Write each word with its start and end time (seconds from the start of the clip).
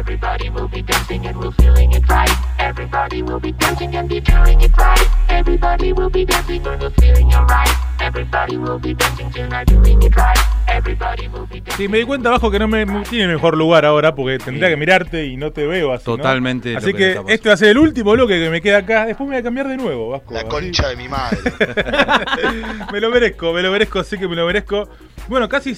Everybody 0.00 0.48
will 0.48 0.66
be 0.66 0.80
dancing 0.80 1.26
and 1.26 1.36
we're 1.38 1.52
feeling 1.52 1.92
it 1.92 2.08
right. 2.08 2.30
Everybody 2.58 3.20
will 3.22 3.38
be 3.38 3.52
dancing 3.52 3.94
and 3.94 4.08
be 4.08 4.22
feeling 4.22 4.58
it 4.62 4.74
right. 4.78 5.06
Everybody 5.28 5.92
will 5.92 6.08
be 6.08 6.24
dancing 6.24 6.66
and 6.66 6.80
we're 6.80 6.90
feeling 6.92 7.30
it 7.30 7.36
right. 7.36 7.68
Everybody 8.00 8.56
will 8.56 8.78
be 8.78 8.94
dancing 8.94 9.30
tonight, 9.30 9.66
doing 9.66 10.02
it 10.02 10.16
right. 10.16 10.38
Everybody 10.68 11.28
will 11.28 11.46
be 11.46 11.60
dancing. 11.60 11.76
Sí, 11.76 11.88
me 11.88 11.98
di 11.98 12.04
cuenta 12.04 12.30
abajo 12.30 12.50
que 12.50 12.58
no 12.58 12.66
me 12.66 12.86
me 12.86 13.02
tiene 13.02 13.30
mejor 13.34 13.58
lugar 13.58 13.84
ahora 13.84 14.14
porque 14.14 14.38
tendría 14.38 14.70
que 14.70 14.78
mirarte 14.78 15.26
y 15.26 15.36
no 15.36 15.52
te 15.52 15.66
veo 15.66 15.92
así. 15.92 16.06
Totalmente 16.06 16.78
Así 16.78 16.94
que 16.94 17.20
que, 17.26 17.34
este 17.34 17.50
va 17.50 17.54
a 17.56 17.58
ser 17.58 17.68
el 17.68 17.78
último 17.78 18.12
bloque 18.12 18.40
que 18.42 18.48
me 18.48 18.62
queda 18.62 18.78
acá. 18.78 19.04
Después 19.04 19.28
me 19.28 19.34
voy 19.34 19.40
a 19.40 19.42
cambiar 19.42 19.68
de 19.68 19.76
nuevo, 19.76 20.08
Vasco. 20.08 20.32
La 20.32 20.40
así. 20.40 20.48
concha 20.48 20.88
de 20.88 20.96
mi 20.96 21.08
madre. 21.10 21.40
me 22.90 23.00
lo 23.00 23.10
merezco, 23.10 23.52
me 23.52 23.60
lo 23.60 23.70
merezco, 23.70 24.02
sí 24.02 24.16
que 24.16 24.26
me 24.26 24.34
lo 24.34 24.46
merezco. 24.46 24.88
Bueno, 25.28 25.46
casi 25.46 25.74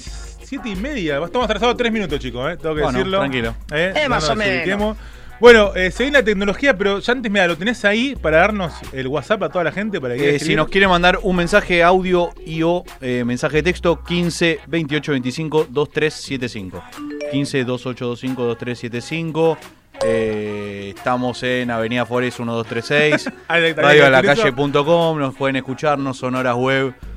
siete 0.52 0.69
y 0.69 0.77
media. 0.77 1.19
Estamos 1.24 1.47
atrasados 1.47 1.79
tres 1.79 1.91
minutos, 1.91 2.20
chicos, 2.20 2.52
¿eh? 2.52 2.59
tengo 2.61 2.74
que 2.74 2.83
Bueno, 2.83 2.98
decirlo. 2.98 3.19
tranquilo. 3.20 3.55
¿Eh? 3.73 3.92
Eh, 3.97 4.02
No 4.02 4.09
más 4.11 4.29
o 4.29 4.37
menos. 4.37 4.97
Bueno, 5.41 5.75
eh, 5.75 5.91
se 5.91 6.02
viene 6.02 6.19
la 6.19 6.25
tecnología, 6.25 6.77
pero 6.77 6.98
ya 6.98 7.12
antes, 7.15 7.33
mira, 7.33 7.47
lo 7.47 7.56
tenés 7.56 7.83
ahí 7.87 8.15
para 8.20 8.37
darnos 8.37 8.75
el 8.92 9.09
WhatsApp 9.09 9.42
a 9.45 9.48
toda 9.48 9.65
la 9.65 9.73
gente 9.73 9.98
para 9.98 10.15
que 10.15 10.37
Eh, 10.37 10.38
si 10.38 10.55
nos 10.55 10.69
quiere 10.69 10.87
mandar 10.87 11.19
un 11.23 11.37
mensaje 11.37 11.83
audio 11.83 12.30
y 12.47 12.62
o 12.62 12.84
eh, 13.01 13.25
mensaje 13.25 13.56
de 13.56 13.62
texto, 13.62 14.05
15 14.05 14.61
28 14.66 15.12
25 15.12 15.67
2375. 15.70 16.84
15 17.33 17.64
28 17.64 18.06
25 18.08 18.42
2375. 18.45 19.58
Eh, 20.05 20.92
estamos 20.95 21.42
en 21.45 21.70
Avenida 21.70 22.05
Forest 22.05 22.41
1236. 22.41 23.30
Ahí 23.48 23.64
está, 23.64 23.83
Radio 23.83 24.06
a 24.06 24.11
la 24.11 24.23
calle.com. 24.23 25.19
Nos 25.19 25.34
pueden 25.34 25.56
escucharnos 25.56 26.19
sonorasweb.com.ar 26.19 26.95
Muy 26.95 27.11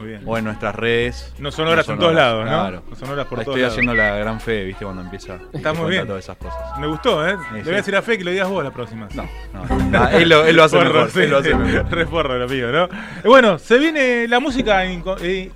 bien. 0.00 0.22
o 0.24 0.38
en 0.38 0.44
nuestras 0.44 0.74
redes. 0.74 1.34
No 1.38 1.50
son 1.50 1.68
horas 1.68 1.86
No 1.88 1.94
en 1.94 2.00
todos 2.00 2.14
lados, 2.14 2.44
¿no? 2.44 2.50
Claro. 2.50 2.82
No 2.88 2.96
son 2.96 3.10
horas 3.10 3.26
por 3.26 3.38
Estoy 3.40 3.44
todos 3.44 3.58
lados. 3.58 3.72
haciendo 3.72 3.94
la 3.94 4.16
gran 4.16 4.40
fe, 4.40 4.64
¿viste? 4.64 4.84
Cuando 4.84 5.02
empieza. 5.02 5.38
Está 5.52 5.72
muy 5.72 5.90
bien. 5.90 6.06
todas 6.06 6.24
esas 6.24 6.36
cosas. 6.36 6.78
Me 6.78 6.86
gustó, 6.86 7.26
¿eh? 7.26 7.36
Sí, 7.50 7.56
Le 7.56 7.62
voy 7.64 7.72
a 7.72 7.76
decir 7.76 7.96
a 7.96 8.02
Fe 8.02 8.18
que 8.18 8.24
lo 8.24 8.30
digas 8.30 8.48
vos 8.48 8.62
la 8.64 8.70
próxima. 8.70 9.08
No, 9.14 9.22
no. 9.54 9.98
Ah, 9.98 10.10
él, 10.12 10.28
lo, 10.28 10.44
él 10.46 10.56
lo 10.56 10.64
hace 10.64 10.76
Porro, 10.78 10.92
mejor. 10.92 11.10
sí. 11.10 11.20
Él 11.20 11.30
lo 11.30 11.38
hace 11.38 11.54
mejor. 11.54 12.30
Lo 12.38 12.48
mío, 12.48 12.72
¿no? 12.72 12.84
Eh, 12.84 12.88
bueno, 13.26 13.58
se 13.58 13.78
viene 13.78 14.26
la 14.28 14.40
música. 14.40 14.84
en 14.84 15.02
eh, 15.22 15.50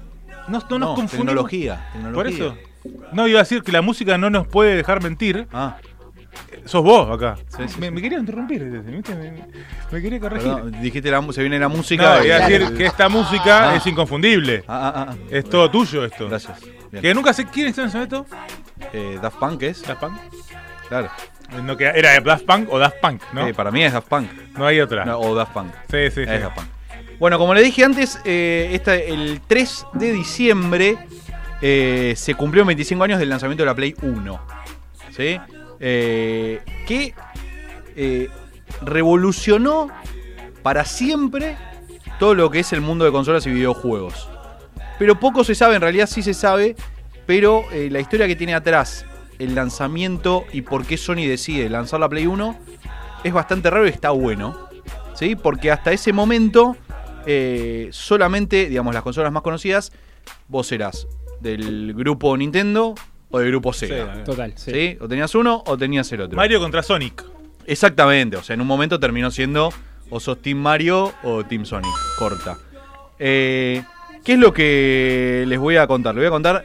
no, 0.49 0.59
no 0.59 0.59
nos 0.59 0.61
No, 0.61 0.95
confundimos. 0.95 1.11
tecnología, 1.11 1.89
Por 1.93 2.03
tecnología. 2.03 2.45
eso. 2.47 2.57
No, 3.13 3.27
iba 3.27 3.41
a 3.41 3.43
decir 3.43 3.63
que 3.63 3.73
la 3.73 3.83
música 3.83 4.17
no 4.19 4.31
nos 4.31 4.47
puede 4.47 4.77
dejar 4.77 5.03
mentir. 5.03 5.47
Ah, 5.53 5.77
Sos 6.65 6.83
vos 6.83 7.15
acá. 7.17 7.37
Sí, 7.49 7.63
sí, 7.69 7.81
me, 7.81 7.87
sí. 7.87 7.93
me 7.93 8.03
quería 8.03 8.19
interrumpir, 8.19 8.65
¿viste? 8.65 9.15
Me, 9.15 9.33
me 9.93 10.03
quería 10.03 10.19
corregir. 10.21 10.53
perdón, 10.53 10.81
dijiste 10.83 11.11
la, 11.11 11.33
se 11.33 11.41
viene 11.43 11.59
la 11.59 11.69
música. 11.69 12.19
No, 12.19 12.25
y- 12.25 12.31
a 12.31 12.47
decir 12.49 12.77
que 12.77 12.87
esta 12.87 13.09
música 13.09 13.71
Ah. 13.71 13.77
es 13.77 13.87
inconfundible. 13.87 14.65
Ah, 14.67 14.93
ah, 14.95 15.07
ah. 15.11 15.15
Es 15.31 15.49
todo 15.49 15.71
tuyo 15.71 16.05
esto. 16.05 16.29
Gracias. 16.29 16.61
Bien. 16.91 17.03
Que 17.03 17.15
nunca 17.15 17.33
sé 17.33 17.47
quiénes 17.47 17.77
son 17.77 17.87
esto. 17.87 18.27
Eh, 18.93 19.19
Daft 19.23 19.39
Punk 19.39 19.63
es. 19.63 19.83
Daft 19.83 20.01
Punk. 20.01 20.19
Claro. 20.89 21.11
No, 21.63 21.77
que 21.77 21.85
era 21.85 22.21
Daft 22.21 22.45
Punk 22.45 22.69
o 22.73 22.79
Daft 22.79 22.97
Punk, 23.01 23.23
¿no? 23.33 23.47
Eh, 23.47 23.55
para 23.55 23.71
mí 23.71 23.83
es 23.83 23.93
Daft 23.93 24.09
Punk. 24.09 24.29
no 24.57 24.67
hay 24.67 24.81
otra. 24.81 25.05
No, 25.05 25.19
o 25.21 25.35
Daft 25.35 25.53
Punk. 25.53 25.73
Sí, 25.91 26.11
sí, 26.13 26.23
Es 26.23 26.29
sí. 26.29 26.39
Daft 26.43 26.57
Punk. 26.57 26.67
Bueno, 27.19 27.39
como 27.39 27.55
le 27.55 27.63
dije 27.63 27.85
antes, 27.85 28.21
eh, 28.25 28.71
esta- 28.73 28.95
el 28.97 29.41
3 29.47 29.87
de 29.95 30.13
diciembre 30.13 30.99
eh, 31.63 32.13
se 32.17 32.35
cumplió 32.35 32.65
25 32.65 33.03
años 33.05 33.19
del 33.19 33.29
lanzamiento 33.31 33.63
de 33.63 33.67
la 33.67 33.75
Play 33.75 33.95
1. 34.03 34.39
¿Sí? 35.17 35.41
Eh, 35.81 36.61
que 36.87 37.15
eh, 37.97 38.29
revolucionó 38.83 39.89
para 40.63 40.85
siempre 40.85 41.57
todo 42.19 42.35
lo 42.35 42.51
que 42.51 42.61
es 42.61 42.73
el 42.73 42.81
mundo 42.81 43.05
de 43.05 43.13
consolas 43.13 43.47
y 43.47 43.51
videojuegos. 43.51 44.29
Pero 44.99 45.21
poco 45.21 45.45
se 45.45 45.55
sabe, 45.55 45.77
en 45.77 45.83
realidad 45.83 46.07
sí 46.07 46.23
se 46.23 46.35
sabe, 46.35 46.77
pero 47.27 47.65
eh, 47.73 47.89
la 47.91 48.01
historia 48.01 48.27
que 48.27 48.37
tiene 48.37 48.55
atrás 48.55 49.05
el 49.39 49.55
lanzamiento 49.55 50.45
y 50.53 50.63
por 50.63 50.87
qué 50.87 50.97
Sony 50.97 51.27
decide 51.27 51.69
lanzar 51.69 52.01
la 52.01 52.09
Play 52.09 52.27
1 52.27 52.59
es 53.25 53.33
bastante 53.33 53.69
raro 53.69 53.87
y 53.87 53.91
está 53.91 54.11
bueno. 54.11 54.69
¿Sí? 55.15 55.35
Porque 55.35 55.71
hasta 55.71 55.93
ese 55.93 56.13
momento 56.13 56.77
solamente, 57.91 58.69
digamos, 58.69 58.95
las 58.95 59.03
consolas 59.03 59.33
más 59.33 59.43
conocidas, 59.43 59.91
vos 60.47 60.71
eras 60.71 61.09
del 61.41 61.93
grupo 61.93 62.37
Nintendo 62.37 62.95
o 63.31 63.39
del 63.39 63.49
grupo 63.49 63.73
Sega. 63.73 64.13
Sega. 64.13 64.25
Total, 64.25 64.53
sí. 64.57 64.71
¿Sí? 64.73 64.99
O 65.01 65.09
tenías 65.09 65.35
uno 65.35 65.63
o 65.67 65.77
tenías 65.77 66.11
el 66.13 66.21
otro. 66.23 66.37
Mario 66.37 66.61
contra 66.61 66.83
Sonic. 66.83 67.25
Exactamente, 67.67 68.37
o 68.37 68.43
sea, 68.43 68.55
en 68.55 68.61
un 68.61 68.67
momento 68.67 69.01
terminó 69.01 69.31
siendo 69.31 69.73
o 70.11 70.21
sos 70.21 70.41
Team 70.41 70.59
Mario 70.59 71.13
o 71.25 71.45
Team 71.45 71.65
Sonic, 71.65 71.91
corta. 72.19 72.57
Eh, 73.19 73.83
¿Qué 74.25 74.35
es 74.35 74.39
lo 74.39 74.53
que 74.53 75.45
les 75.49 75.59
voy 75.59 75.77
a 75.77 75.87
contar? 75.87 76.15
Les 76.15 76.21
voy 76.23 76.27
a 76.29 76.31
contar, 76.31 76.65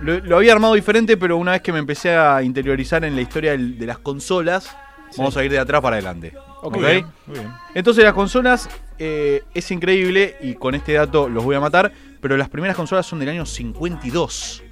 lo, 0.00 0.18
lo 0.20 0.36
había 0.38 0.52
armado 0.52 0.74
diferente, 0.74 1.16
pero 1.16 1.36
una 1.36 1.52
vez 1.52 1.60
que 1.60 1.72
me 1.72 1.78
empecé 1.78 2.14
a 2.14 2.42
interiorizar 2.42 3.04
en 3.04 3.14
la 3.14 3.20
historia 3.22 3.52
del- 3.52 3.78
de 3.78 3.86
las 3.86 3.98
consolas, 3.98 4.74
vamos 5.16 5.36
a 5.36 5.44
ir 5.44 5.50
de 5.50 5.58
atrás 5.58 5.80
para 5.82 5.96
adelante. 5.96 6.32
Muy 6.62 6.70
¿ok? 6.70 6.78
bien, 6.78 7.06
muy 7.26 7.38
bien. 7.38 7.50
Entonces 7.74 8.04
las 8.04 8.14
consolas 8.14 8.68
eh, 8.98 9.42
es 9.54 9.70
increíble 9.70 10.36
y 10.40 10.54
con 10.54 10.74
este 10.74 10.94
dato 10.94 11.28
los 11.28 11.44
voy 11.44 11.56
a 11.56 11.60
matar, 11.60 11.92
pero 12.20 12.36
las 12.36 12.48
primeras 12.48 12.76
consolas 12.76 13.06
son 13.06 13.18
del 13.20 13.28
año 13.28 13.44
52. 13.46 14.62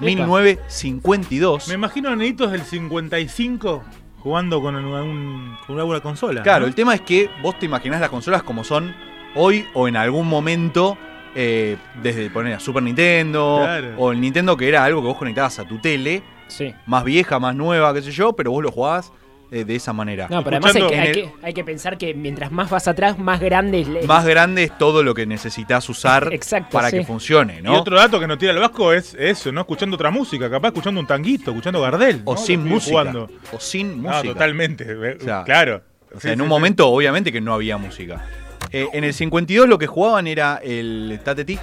1952. 0.00 1.68
Me 1.68 1.74
imagino 1.74 2.08
a 2.10 2.16
nenitos 2.16 2.50
del 2.52 2.62
55 2.62 3.82
jugando 4.18 4.60
con, 4.62 4.74
un- 4.76 5.56
con 5.66 5.74
una 5.74 5.84
buena 5.84 6.00
consola. 6.02 6.42
Claro, 6.42 6.60
¿no? 6.62 6.66
el 6.68 6.74
tema 6.74 6.94
es 6.94 7.00
que 7.00 7.28
vos 7.42 7.58
te 7.58 7.66
imaginás 7.66 8.00
las 8.00 8.10
consolas 8.10 8.42
como 8.42 8.62
son 8.64 8.94
hoy 9.34 9.66
o 9.74 9.88
en 9.88 9.96
algún 9.96 10.28
momento, 10.28 10.96
eh, 11.34 11.76
desde 12.02 12.30
poner 12.30 12.54
a 12.54 12.60
Super 12.60 12.82
Nintendo 12.82 13.60
Claro. 13.62 13.94
o 13.98 14.12
el 14.12 14.20
Nintendo 14.20 14.56
que 14.56 14.68
era 14.68 14.84
algo 14.84 15.00
que 15.00 15.08
vos 15.08 15.16
conectabas 15.16 15.58
a 15.58 15.64
tu 15.64 15.78
tele, 15.78 16.22
Sí. 16.46 16.72
más 16.86 17.02
vieja, 17.04 17.38
más 17.40 17.56
nueva, 17.56 17.92
qué 17.94 18.02
sé 18.02 18.10
yo, 18.12 18.34
pero 18.34 18.50
vos 18.52 18.62
lo 18.62 18.70
jugabas 18.70 19.12
eh, 19.52 19.64
de 19.64 19.76
esa 19.76 19.92
manera. 19.92 20.26
No, 20.30 20.42
pero 20.42 20.56
además 20.56 20.74
hay 20.74 20.86
que, 20.88 20.94
En 20.94 21.00
hay, 21.00 21.08
el- 21.08 21.14
que, 21.14 21.32
hay 21.42 21.52
que 21.52 21.62
pensar 21.62 21.98
que 21.98 22.14
mientras 22.14 22.50
más 22.50 22.70
vas 22.70 22.88
atrás, 22.88 23.18
más 23.18 23.38
grande 23.38 23.82
es 23.82 23.88
el- 23.88 24.06
Más 24.08 24.24
grande 24.24 24.64
es 24.64 24.78
todo 24.78 25.02
lo 25.02 25.12
que 25.14 25.26
necesitas 25.26 25.86
usar 25.88 26.32
Exacto, 26.32 26.70
para 26.72 26.88
sí. 26.90 26.98
que 26.98 27.04
funcione, 27.04 27.60
Y 27.62 27.68
otro 27.68 27.96
dato 27.96 28.18
que 28.18 28.26
nos 28.26 28.38
tira 28.38 28.52
el 28.52 28.58
Vasco 28.58 28.92
es 28.94 29.14
eso, 29.14 29.52
¿no? 29.52 29.60
Escuchando 29.60 29.94
otra 29.96 30.10
música, 30.10 30.48
capaz 30.50 30.68
escuchando 30.68 31.00
un 31.00 31.06
tanguito, 31.06 31.50
escuchando 31.50 31.80
Gardel. 31.82 32.22
o 32.24 32.32
¿no? 32.34 32.38
sin 32.40 32.64
música. 32.66 32.90
jugando. 32.90 33.30
O 33.52 33.60
sin 33.60 34.02
No, 34.02 34.08
música. 34.08 34.32
totalmente. 34.32 34.84
eh, 34.88 35.18
O 35.20 35.24
sea, 35.24 35.44
claro. 35.44 35.82
O 36.10 36.14
Sí, 36.14 36.20
sea, 36.22 36.32
en 36.32 36.38
sí, 36.38 36.42
un 36.42 36.46
sí. 36.48 36.50
momento, 36.50 36.88
obviamente, 36.88 37.30
que 37.30 37.40
no 37.40 37.52
había 37.54 37.76
música. 37.76 38.24
Eh, 38.70 38.86
en 38.94 39.04
el 39.04 39.12
52 39.12 39.68
lo 39.68 39.78
que 39.78 39.86
jugaban 39.86 40.26
era 40.26 40.60
el 40.64 41.20
Tateti. 41.22 41.58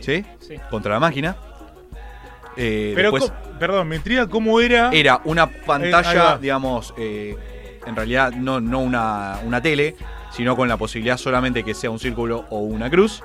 ¿Sí? 0.00 0.24
Sí. 0.40 0.54
Contra 0.70 0.92
la 0.94 1.00
máquina. 1.00 1.36
Eh, 2.56 2.92
Pero, 2.94 3.10
después 3.12 3.32
perdón, 3.58 3.88
me 3.88 3.96
intriga 3.96 4.26
cómo 4.28 4.60
era. 4.60 4.90
era 4.92 5.20
una 5.24 5.44
Eh, 5.44 5.62
pantalla, 5.66 6.38
digamos, 6.38 6.94
eh, 6.96 7.36
en 7.86 7.96
realidad 7.96 8.32
no, 8.32 8.60
no 8.60 8.80
una, 8.80 9.38
una 9.44 9.60
tele, 9.60 9.96
sino 10.30 10.56
con 10.56 10.68
la 10.68 10.76
posibilidad 10.76 11.16
solamente 11.16 11.62
que 11.64 11.74
sea 11.74 11.90
un 11.90 11.98
círculo 11.98 12.46
o 12.50 12.60
una 12.60 12.90
cruz. 12.90 13.22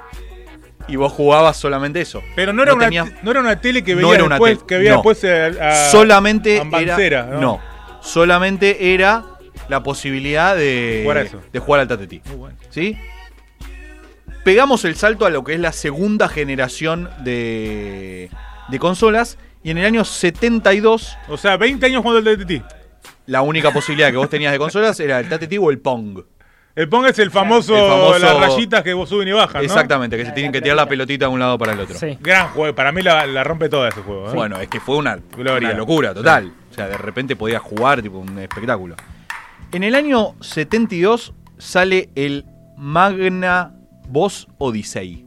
Y 0.88 0.96
vos 0.96 1.12
jugabas 1.14 1.56
solamente 1.58 2.02
eso. 2.02 2.22
Pero 2.36 2.52
no 2.54 2.64
era, 2.64 2.72
no 2.72 2.78
una, 2.78 3.06
no 3.22 3.32
era 3.32 3.40
una 3.42 3.62
tele 3.62 3.84
que 3.84 3.94
no 3.94 4.02
veía 4.02 4.16
era 4.16 4.24
una 4.24 4.36
después, 4.36 4.64
que 4.64 4.78
veía 4.78 4.92
no. 4.92 4.96
después 4.98 5.24
eh, 5.24 5.52
a, 5.62 5.90
solamente 5.92 6.58
a 6.58 6.62
Ambancera, 6.62 7.20
era. 7.20 7.26
¿no? 7.26 7.40
¿no? 7.40 7.62
solamente 8.02 8.94
era 8.94 9.24
la 9.68 9.84
posibilidad 9.84 10.56
de 10.56 11.02
Jugar 11.04 11.18
a 11.18 11.22
eso. 11.22 11.42
de 11.54 11.60
jugar 11.60 11.82
al 11.82 11.88
Tateti. 11.88 12.22
Muy 12.26 12.36
bueno. 12.38 12.58
¿Sí? 12.72 12.98
Pegamos 14.44 14.84
el 14.86 14.96
salto 14.96 15.26
a 15.26 15.30
lo 15.30 15.44
que 15.44 15.54
es 15.54 15.60
la 15.60 15.74
segunda 15.74 16.28
generación 16.28 17.10
de, 17.24 18.30
de 18.72 18.80
consolas. 18.80 19.38
Y 19.64 19.72
en 19.72 19.78
el 19.78 19.86
año 19.86 20.06
72, 20.06 21.18
O 21.28 21.38
sea, 21.38 21.58
20 21.58 21.86
años 21.86 22.02
jugando 22.02 22.30
el 22.30 22.38
TTT. 22.38 22.64
la 23.28 23.42
única 23.42 23.72
posibilidad 23.72 24.10
que 24.12 24.18
vos 24.18 24.30
tenías 24.30 24.52
de 24.52 24.58
consolas 24.58 25.00
era 25.00 25.20
el 25.20 25.28
Tateti 25.30 25.58
o 25.58 25.70
el 25.70 25.80
Pong. 25.80 26.20
El 26.76 26.88
Pong 26.88 27.06
es 27.08 27.20
el 27.20 27.30
famoso, 27.30 27.76
El 27.76 27.92
famoso- 27.92 28.20
las 28.20 28.40
rayitas 28.40 28.84
que 28.84 28.94
vos 28.94 29.10
suben 29.10 29.28
y 29.28 29.32
bajan, 29.34 29.62
¿no? 29.62 29.66
Exactamente, 29.66 30.16
que 30.16 30.26
se 30.26 30.32
tienen 30.32 30.52
que 30.54 30.62
tirar 30.62 30.78
la 30.78 30.88
pelotita 30.88 31.26
de 31.26 31.32
un 31.32 31.40
lado 31.40 31.58
para 31.58 31.74
el 31.74 31.80
otro. 31.82 31.98
Sí. 32.00 32.18
Gran 32.22 32.48
juego, 32.50 32.74
para 32.74 32.92
mí 32.94 33.02
la, 33.02 33.26
la 33.28 33.44
rompe 33.44 33.68
toda 33.68 33.90
ese 33.90 34.02
juego. 34.02 34.30
¿eh? 34.30 34.34
Bueno, 34.34 34.58
es 34.62 34.70
que 34.70 34.80
fue 34.80 34.96
una, 34.96 35.18
Gloria. 35.36 35.70
una 35.70 35.78
locura 35.78 36.14
total. 36.14 36.54
O 36.72 36.74
sea, 36.74 36.88
de 36.88 36.98
repente 36.98 37.36
podías 37.36 37.62
jugar, 37.62 38.02
tipo 38.02 38.20
un 38.20 38.40
espectáculo. 38.40 38.96
En 39.74 39.84
el 39.84 39.94
año 39.94 40.36
72 40.40 41.34
sale 41.58 42.10
el 42.16 42.46
Magna 42.78 43.74
Boss 44.08 44.48
Odyssey. 44.58 45.26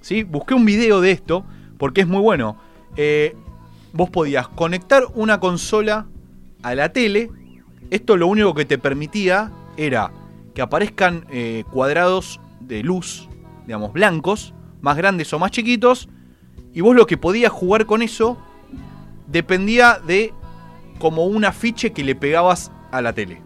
¿Sí? 0.00 0.22
Busqué 0.22 0.54
un 0.54 0.64
video 0.64 1.00
de 1.00 1.10
esto 1.12 1.44
porque 1.82 2.02
es 2.02 2.06
muy 2.06 2.20
bueno. 2.20 2.56
Eh, 2.94 3.34
vos 3.92 4.08
podías 4.08 4.46
conectar 4.46 5.02
una 5.16 5.40
consola 5.40 6.06
a 6.62 6.76
la 6.76 6.92
tele. 6.92 7.28
Esto 7.90 8.16
lo 8.16 8.28
único 8.28 8.54
que 8.54 8.64
te 8.64 8.78
permitía 8.78 9.50
era 9.76 10.12
que 10.54 10.62
aparezcan 10.62 11.26
eh, 11.28 11.64
cuadrados 11.72 12.38
de 12.60 12.84
luz, 12.84 13.28
digamos, 13.66 13.92
blancos, 13.92 14.54
más 14.80 14.96
grandes 14.96 15.32
o 15.32 15.40
más 15.40 15.50
chiquitos, 15.50 16.08
y 16.72 16.82
vos 16.82 16.94
lo 16.94 17.04
que 17.08 17.16
podías 17.16 17.50
jugar 17.50 17.84
con 17.86 18.02
eso 18.02 18.38
dependía 19.26 19.98
de 20.06 20.32
como 21.00 21.26
un 21.26 21.44
afiche 21.44 21.92
que 21.92 22.04
le 22.04 22.14
pegabas 22.14 22.70
a 22.92 23.02
la 23.02 23.12
tele. 23.12 23.42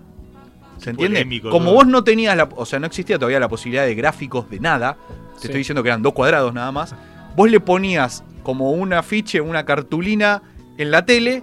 ¿Se 0.77 0.91
entiende? 0.91 1.21
polémico 1.21 1.49
como 1.49 1.73
vos 1.73 1.87
no 1.87 2.05
tenías 2.05 2.37
la, 2.37 2.51
o 2.55 2.67
sea, 2.67 2.79
no 2.81 2.87
existía 2.87 3.19
todavía 3.19 3.41
la 3.41 3.49
posibilidad 3.49 3.87
de 3.87 3.95
gráficos 3.95 4.51
de 4.51 4.61
nada, 4.61 4.99
te 5.37 5.41
Sí. 5.41 5.47
estoy 5.47 5.59
diciendo 5.61 5.83
que 5.83 5.89
eran 5.89 6.03
dos 6.03 6.13
cuadrados 6.13 6.53
nada 6.53 6.71
más, 6.71 6.95
vos 7.37 7.51
le 7.51 7.61
ponías 7.61 8.25
como 8.43 8.71
un 8.73 8.93
afiche, 8.93 9.41
una 9.41 9.65
cartulina 9.65 10.43
en 10.79 10.91
la 10.91 11.05
tele 11.05 11.43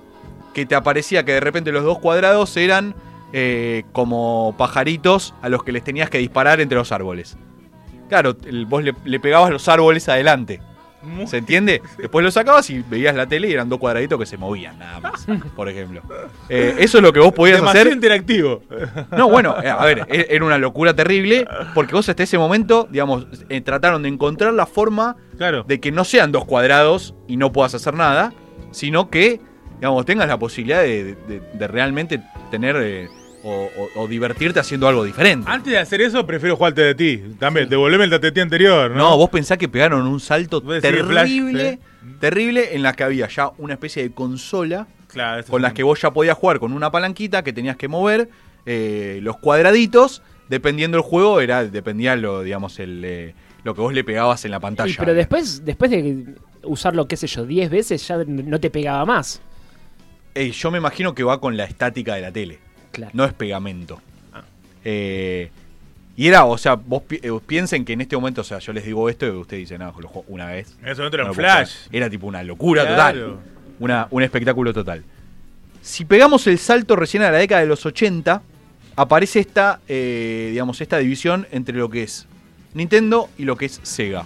que 0.54 0.66
te 0.66 0.75
aparecía 0.75 1.24
que 1.24 1.34
de 1.34 1.40
repente 1.40 1.72
los 1.72 1.84
dos 1.84 2.00
cuadrados 2.00 2.57
eran 2.57 2.95
eh, 3.31 3.84
como 3.92 4.56
pajaritos 4.57 5.34
a 5.42 5.50
los 5.50 5.63
que 5.63 5.72
les 5.72 5.84
tenías 5.84 6.10
que 6.10 6.18
disparar 6.18 6.62
entre 6.62 6.78
los 6.78 6.92
árboles. 6.92 7.38
Claro, 8.10 8.36
vos 8.68 8.84
le 8.84 9.19
pegabas 9.19 9.51
los 9.51 9.68
árboles 9.68 10.07
adelante. 10.10 10.62
Muy- 11.03 11.27
¿Se 11.27 11.38
entiende? 11.38 11.81
Después 11.97 12.23
lo 12.23 12.31
sacabas 12.31 12.69
y 12.69 12.81
veías 12.81 13.13
la 13.15 13.27
tele 13.27 13.50
y 13.50 13.53
eran 13.53 13.67
dos 13.69 13.79
cuadraditos 13.79 14.17
que 14.19 14.25
se 14.25 14.38
movían, 14.38 14.79
nada 14.79 15.00
más, 15.00 15.25
por 15.55 15.67
ejemplo. 15.69 16.01
Eh, 16.50 16.75
eso 16.79 16.97
es 16.97 17.03
lo 17.03 17.11
que 17.11 17.19
vos 17.19 17.33
podías 17.33 17.57
Demasiado 17.57 17.88
hacer. 17.88 17.94
interactivo. 17.94 18.61
No, 19.15 19.29
bueno, 19.29 19.55
eh, 19.61 19.69
a 19.69 19.83
ver, 19.85 20.05
e- 20.09 20.27
era 20.29 20.45
una 20.45 20.57
locura 20.57 20.94
terrible 20.95 21.45
porque 21.73 21.94
vos 21.94 22.07
hasta 22.09 22.23
ese 22.23 22.38
momento, 22.38 22.88
digamos, 22.89 23.27
eh, 23.50 23.61
trataron 23.61 24.03
de 24.03 24.09
encontrar 24.09 24.53
la 24.53 24.65
forma 24.65 25.17
Claro. 25.38 25.63
de 25.67 25.79
que 25.79 25.91
no 25.91 26.03
sean 26.05 26.31
dos 26.31 26.45
cuadrados 26.45 27.13
y 27.27 27.38
no 27.38 27.51
puedas 27.51 27.73
hacer 27.75 27.94
nada, 27.94 28.33
sino 28.71 29.09
que, 29.09 29.41
digamos, 29.75 30.06
tengas 30.06 30.27
la 30.27 30.39
posibilidad 30.39 30.81
de, 30.81 31.15
de- 31.15 31.41
de 31.53 31.67
realmente 31.67 32.21
tener 32.49 32.75
eh, 32.79 33.07
o, 33.44 33.69
o- 33.95 34.01
o 34.01 34.07
divertirte 34.07 34.60
haciendo 34.60 34.88
algo 34.88 35.04
diferente. 35.04 35.50
Antes 35.50 35.74
de 35.74 35.80
hacer 35.80 36.01
eso, 36.01 36.25
prefiero 36.25 36.56
jugar 36.56 36.72
al 36.72 36.75
TDT. 36.95 37.40
También, 37.40 37.68
devolveme 37.69 38.06
el 38.06 38.10
TDT 38.10 38.38
anterior, 38.40 38.90
¿no? 38.92 38.98
No, 38.98 39.18
vos 39.18 39.30
pensás 39.30 39.57
que 39.57 39.68
pegaron 39.69 40.07
un 40.07 40.19
salto 40.19 40.62
terrible, 40.62 41.28
sí. 41.28 41.80
terrible, 42.19 42.74
en 42.75 42.84
la 42.84 42.94
que 42.94 43.04
había 43.04 43.28
ya 43.28 43.51
una 43.57 43.74
especie 43.74 44.04
de 44.04 44.12
consola 44.12 44.88
Claro, 45.07 45.44
con 45.45 45.60
sí. 45.60 45.63
las 45.63 45.74
que 45.74 45.84
vos 45.84 46.01
ya 46.01 46.12
podías 46.12 46.38
jugar 46.38 46.60
con 46.60 46.74
una 46.74 46.90
palanquita 46.92 47.44
que 47.44 47.54
tenías 47.54 47.75
que 47.78 47.88
mover 47.88 48.30
eh, 48.66 49.19
los 49.22 49.38
cuadraditos, 49.38 50.22
dependiendo 50.50 50.98
del 50.98 51.04
juego, 51.06 51.40
era, 51.42 51.66
dependía 51.66 52.16
lo, 52.16 52.42
digamos, 52.44 52.80
el, 52.80 53.01
eh, 53.06 53.36
lo 53.63 53.75
que 53.75 53.81
vos 53.81 53.94
le 53.94 54.04
pegabas 54.04 54.44
en 54.45 54.51
la 54.51 54.60
pantalla. 54.60 54.95
Pero 54.98 55.13
después, 55.13 55.63
después 55.66 55.92
de 55.92 56.25
usarlo, 56.63 57.07
qué 57.07 57.18
sé 57.18 57.28
yo, 57.28 57.45
10 57.45 57.69
veces, 57.69 58.07
ya 58.07 58.18
no 58.25 58.60
te 58.60 58.69
pegaba 58.69 59.06
más. 59.06 59.42
Eh, 60.36 60.50
yo 60.51 60.72
me 60.72 60.78
imagino 60.80 61.13
que 61.13 61.24
va 61.24 61.40
con 61.40 61.57
la 61.57 61.66
estática 61.66 62.16
de 62.16 62.22
la 62.22 62.31
tele. 62.31 62.60
Claro. 62.94 63.12
no 63.13 63.25
es 63.25 63.34
pegamento. 63.34 64.00
Eh, 64.86 65.50
y 66.16 66.28
era, 66.28 66.45
o 66.45 66.57
sea, 66.57 66.75
vos 66.75 67.01
pi- 67.04 67.19
eh, 67.24 67.31
piensen 67.45 67.84
que 67.86 67.94
en 67.94 68.01
este 68.01 68.16
momento, 68.16 68.42
o 68.42 68.44
sea, 68.44 68.60
yo 68.60 68.72
les 68.74 68.86
digo 68.86 69.10
esto 69.10 69.25
y 69.25 69.30
ustedes 69.31 69.62
dicen, 69.62 69.80
no, 69.80 69.94
lo 70.00 70.07
juego 70.07 70.25
una 70.28 70.45
vez. 70.48 70.75
En 70.81 70.90
ese 70.90 70.98
momento 71.01 71.18
era 71.18 71.25
un 71.30 71.34
flash. 71.36 71.74
jugar". 71.86 71.95
Era 71.95 72.10
tipo 72.10 72.28
una 72.28 72.44
locura 72.44 72.86
Claro. 72.86 73.19
total. 73.19 73.40
Una, 73.80 74.07
un 74.12 74.22
espectáculo 74.24 74.74
total. 74.74 75.04
Si 75.81 76.06
pegamos 76.06 76.45
el 76.48 76.60
salto 76.60 76.95
recién 76.95 77.24
a 77.24 77.31
la 77.31 77.40
década 77.40 77.62
de 77.62 77.68
los 77.68 77.86
80, 77.86 78.42
aparece 78.95 79.40
esta, 79.40 79.80
eh, 79.88 80.50
digamos, 80.51 80.80
esta 80.81 80.98
división 81.00 81.48
entre 81.51 81.75
lo 81.75 81.90
que 81.90 82.04
es 82.04 82.28
Nintendo 82.75 83.30
y 83.38 83.44
lo 83.45 83.57
que 83.57 83.66
es 83.66 83.80
Sega. 83.84 84.24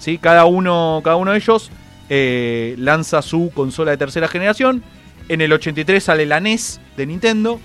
¿Sí? 0.00 0.18
Cada, 0.18 0.44
uno, 0.44 1.00
cada 1.04 1.16
uno 1.16 1.30
de 1.32 1.38
ellos 1.38 1.70
eh, 2.10 2.74
lanza 2.78 3.22
su 3.22 3.50
consola 3.54 3.92
de 3.92 3.96
tercera 3.96 4.26
generación. 4.28 4.82
En 5.28 5.40
el 5.40 5.52
83 5.52 6.02
sale 6.02 6.26
la 6.26 6.40
NES 6.40 6.80
de 6.96 7.06
Nintendo. 7.06 7.60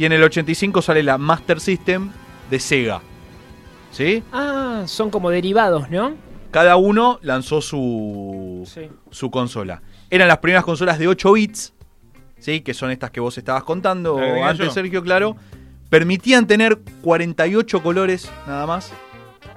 Y 0.00 0.06
en 0.06 0.12
el 0.12 0.22
85 0.22 0.80
sale 0.80 1.02
la 1.02 1.18
Master 1.18 1.60
System 1.60 2.08
de 2.48 2.58
Sega. 2.58 3.02
¿Sí? 3.92 4.22
Ah, 4.32 4.84
son 4.86 5.10
como 5.10 5.28
derivados, 5.28 5.90
¿no? 5.90 6.14
Cada 6.50 6.76
uno 6.76 7.18
lanzó 7.20 7.60
su, 7.60 8.62
Sí. 8.66 8.88
su 9.10 9.30
consola. 9.30 9.82
Eran 10.08 10.26
las 10.28 10.38
primeras 10.38 10.64
consolas 10.64 10.98
de 10.98 11.06
8 11.06 11.34
bits, 11.34 11.74
¿sí? 12.38 12.62
que 12.62 12.72
son 12.72 12.90
estas 12.90 13.10
que 13.10 13.20
vos 13.20 13.36
estabas 13.36 13.62
contando 13.64 14.18
antes, 14.42 14.68
yo. 14.68 14.72
Sergio, 14.72 15.02
claro. 15.02 15.36
Permitían 15.90 16.46
tener 16.46 16.78
48 17.02 17.82
colores 17.82 18.30
nada 18.46 18.66
más. 18.66 18.94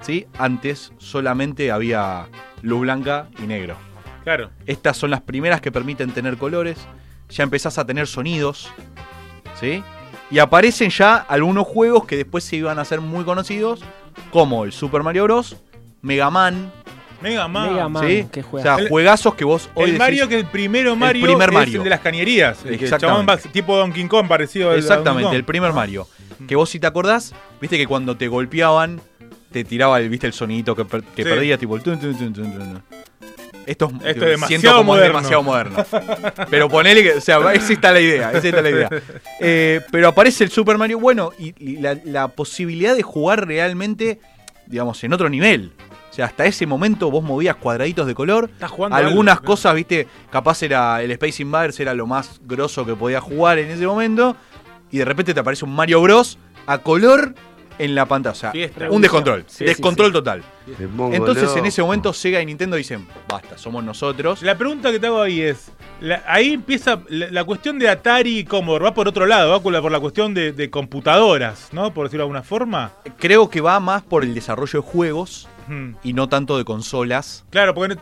¿sí? 0.02 0.26
Antes 0.36 0.92
solamente 0.98 1.70
había 1.72 2.26
luz 2.60 2.80
blanca 2.82 3.28
y 3.42 3.46
negro. 3.46 3.76
Claro. 4.24 4.50
Estas 4.66 4.98
son 4.98 5.10
las 5.10 5.22
primeras 5.22 5.62
que 5.62 5.72
permiten 5.72 6.10
tener 6.10 6.36
colores. 6.36 6.86
Ya 7.30 7.44
empezás 7.44 7.78
a 7.78 7.86
tener 7.86 8.06
sonidos. 8.06 8.70
¿Sí? 9.58 9.82
Y 10.30 10.38
aparecen 10.38 10.90
ya 10.90 11.16
algunos 11.16 11.66
juegos 11.66 12.06
que 12.06 12.16
después 12.16 12.44
se 12.44 12.56
iban 12.56 12.78
a 12.78 12.82
hacer 12.82 13.00
muy 13.00 13.24
conocidos. 13.24 13.80
Como 14.30 14.64
el 14.64 14.72
Super 14.72 15.02
Mario 15.02 15.24
Bros. 15.24 15.56
Mega 16.02 16.30
Man. 16.30 16.72
Mega 17.20 17.48
Man. 17.48 17.72
Mega 17.72 17.88
Man. 17.88 18.06
¿sí? 18.06 18.26
O 18.52 18.60
sea, 18.60 18.76
El- 18.76 18.88
juegos 18.88 19.34
que 19.34 19.44
vos 19.44 19.68
hoy 19.74 19.84
el 19.84 19.90
decís- 19.92 19.98
Mario 19.98 20.28
que 20.28 20.38
el 20.40 20.46
primero 20.46 20.94
Mario 20.96 21.24
primer 21.26 21.48
es 21.48 21.54
Mario. 21.54 21.78
el 21.78 21.84
de 21.84 21.90
las 21.90 22.00
cañerías. 22.00 22.58
El 22.58 22.62
que 22.62 22.68
el 22.68 22.74
Exactamente. 22.84 23.48
tipo 23.50 23.76
Donkey 23.76 24.06
Kong 24.08 24.28
parecido 24.28 24.68
al 24.70 24.74
a 24.74 24.74
Donkey 24.74 24.84
Exactamente, 24.90 25.28
Kong. 25.28 25.34
el 25.36 25.44
primer 25.44 25.72
Mario. 25.72 26.06
Que 26.48 26.56
vos 26.56 26.68
si 26.68 26.78
te 26.80 26.86
acordás, 26.86 27.32
viste 27.60 27.78
que 27.78 27.86
cuando 27.86 28.16
te 28.16 28.28
golpeaban, 28.28 29.00
te 29.54 29.62
tiraba 29.64 30.00
el, 30.00 30.08
viste 30.08 30.26
el 30.26 30.32
sonidito 30.32 30.74
que, 30.74 30.84
per- 30.84 31.04
que 31.04 31.22
Sí. 31.22 31.28
perdía, 31.28 31.56
tipo 31.56 31.76
el 31.76 31.82
tun, 31.82 31.96
tun, 32.00 32.12
tun. 32.32 32.82
Esto, 33.66 33.86
es- 33.86 33.92
Esto 33.94 34.24
es 34.24 34.30
demasiado 34.32 34.46
siento 34.48 34.68
como 34.76 34.80
es 34.96 34.98
moderno. 34.98 35.16
demasiado 35.16 35.42
moderno. 35.44 35.84
Pero 36.50 36.68
ponele 36.68 37.02
que, 37.04 37.12
o 37.12 37.20
sea, 37.20 37.38
esa 37.52 37.72
está 37.72 37.92
la 37.92 38.00
idea, 38.00 38.32
esa 38.32 38.48
está 38.48 38.60
la 38.62 38.70
idea. 38.70 38.90
Eh, 39.40 39.80
pero 39.92 40.08
aparece 40.08 40.42
el 40.44 40.50
Super 40.50 40.76
Mario 40.76 40.98
bueno 40.98 41.30
y, 41.38 41.54
y 41.58 41.76
la, 41.76 41.96
la 42.04 42.28
posibilidad 42.28 42.94
de 42.96 43.02
jugar 43.02 43.46
realmente, 43.46 44.18
digamos, 44.66 45.02
en 45.04 45.12
otro 45.12 45.28
nivel. 45.28 45.72
O 46.10 46.12
sea, 46.14 46.26
hasta 46.26 46.44
ese 46.46 46.66
momento 46.66 47.10
vos 47.10 47.22
movías 47.24 47.56
cuadraditos 47.56 48.06
de 48.06 48.14
color. 48.14 48.50
Estás 48.52 48.70
jugando 48.70 48.96
Algunas 48.96 49.36
algo, 49.38 49.46
cosas, 49.46 49.74
viste, 49.74 50.06
capaz 50.30 50.62
era 50.62 51.00
el 51.02 51.10
Space 51.12 51.42
Invaders 51.42 51.78
era 51.80 51.94
lo 51.94 52.06
más 52.06 52.40
grosso 52.44 52.84
que 52.84 52.94
podía 52.94 53.20
jugar 53.20 53.58
en 53.58 53.70
ese 53.70 53.86
momento. 53.86 54.36
Y 54.90 54.98
de 54.98 55.04
repente 55.04 55.32
te 55.34 55.40
aparece 55.40 55.64
un 55.64 55.74
Mario 55.74 56.00
Bros. 56.02 56.38
a 56.66 56.78
color 56.78 57.34
en 57.78 57.94
la 57.94 58.06
pantalla. 58.06 58.32
O 58.32 58.36
sea, 58.36 58.52
Fiesta. 58.52 58.88
un 58.90 59.02
descontrol. 59.02 59.44
Sí, 59.46 59.64
descontrol 59.64 60.08
sí. 60.08 60.12
total. 60.12 60.42
Entonces 61.12 61.54
en 61.56 61.66
ese 61.66 61.82
momento 61.82 62.12
Sega 62.12 62.40
y 62.40 62.46
Nintendo 62.46 62.76
dicen, 62.76 63.06
basta, 63.28 63.58
somos 63.58 63.82
nosotros. 63.84 64.42
La 64.42 64.56
pregunta 64.56 64.90
que 64.92 64.98
te 64.98 65.06
hago 65.06 65.20
ahí 65.20 65.40
es, 65.40 65.70
la- 66.00 66.22
ahí 66.26 66.52
empieza 66.54 67.00
la, 67.08 67.30
la 67.30 67.44
cuestión 67.44 67.78
de 67.78 67.88
Atari 67.88 68.38
y 68.40 68.44
Commodore, 68.44 68.84
va 68.84 68.94
por 68.94 69.08
otro 69.08 69.26
lado, 69.26 69.50
va 69.50 69.60
por 69.60 69.72
la, 69.72 69.82
por 69.82 69.92
la 69.92 70.00
cuestión 70.00 70.34
de, 70.34 70.52
de 70.52 70.70
computadoras, 70.70 71.68
¿no? 71.72 71.92
Por 71.92 72.06
decirlo 72.06 72.22
de 72.22 72.24
alguna 72.26 72.42
forma. 72.42 72.92
Creo 73.18 73.48
que 73.50 73.60
va 73.60 73.78
más 73.80 74.02
por 74.02 74.22
el 74.24 74.34
desarrollo 74.34 74.80
de 74.80 74.86
juegos 74.86 75.48
Hmm. 75.66 75.94
y 76.02 76.12
no 76.12 76.28
tanto 76.28 76.58
de 76.58 76.64
consolas. 76.66 77.46
Claro, 77.48 77.72
porque 77.72 77.94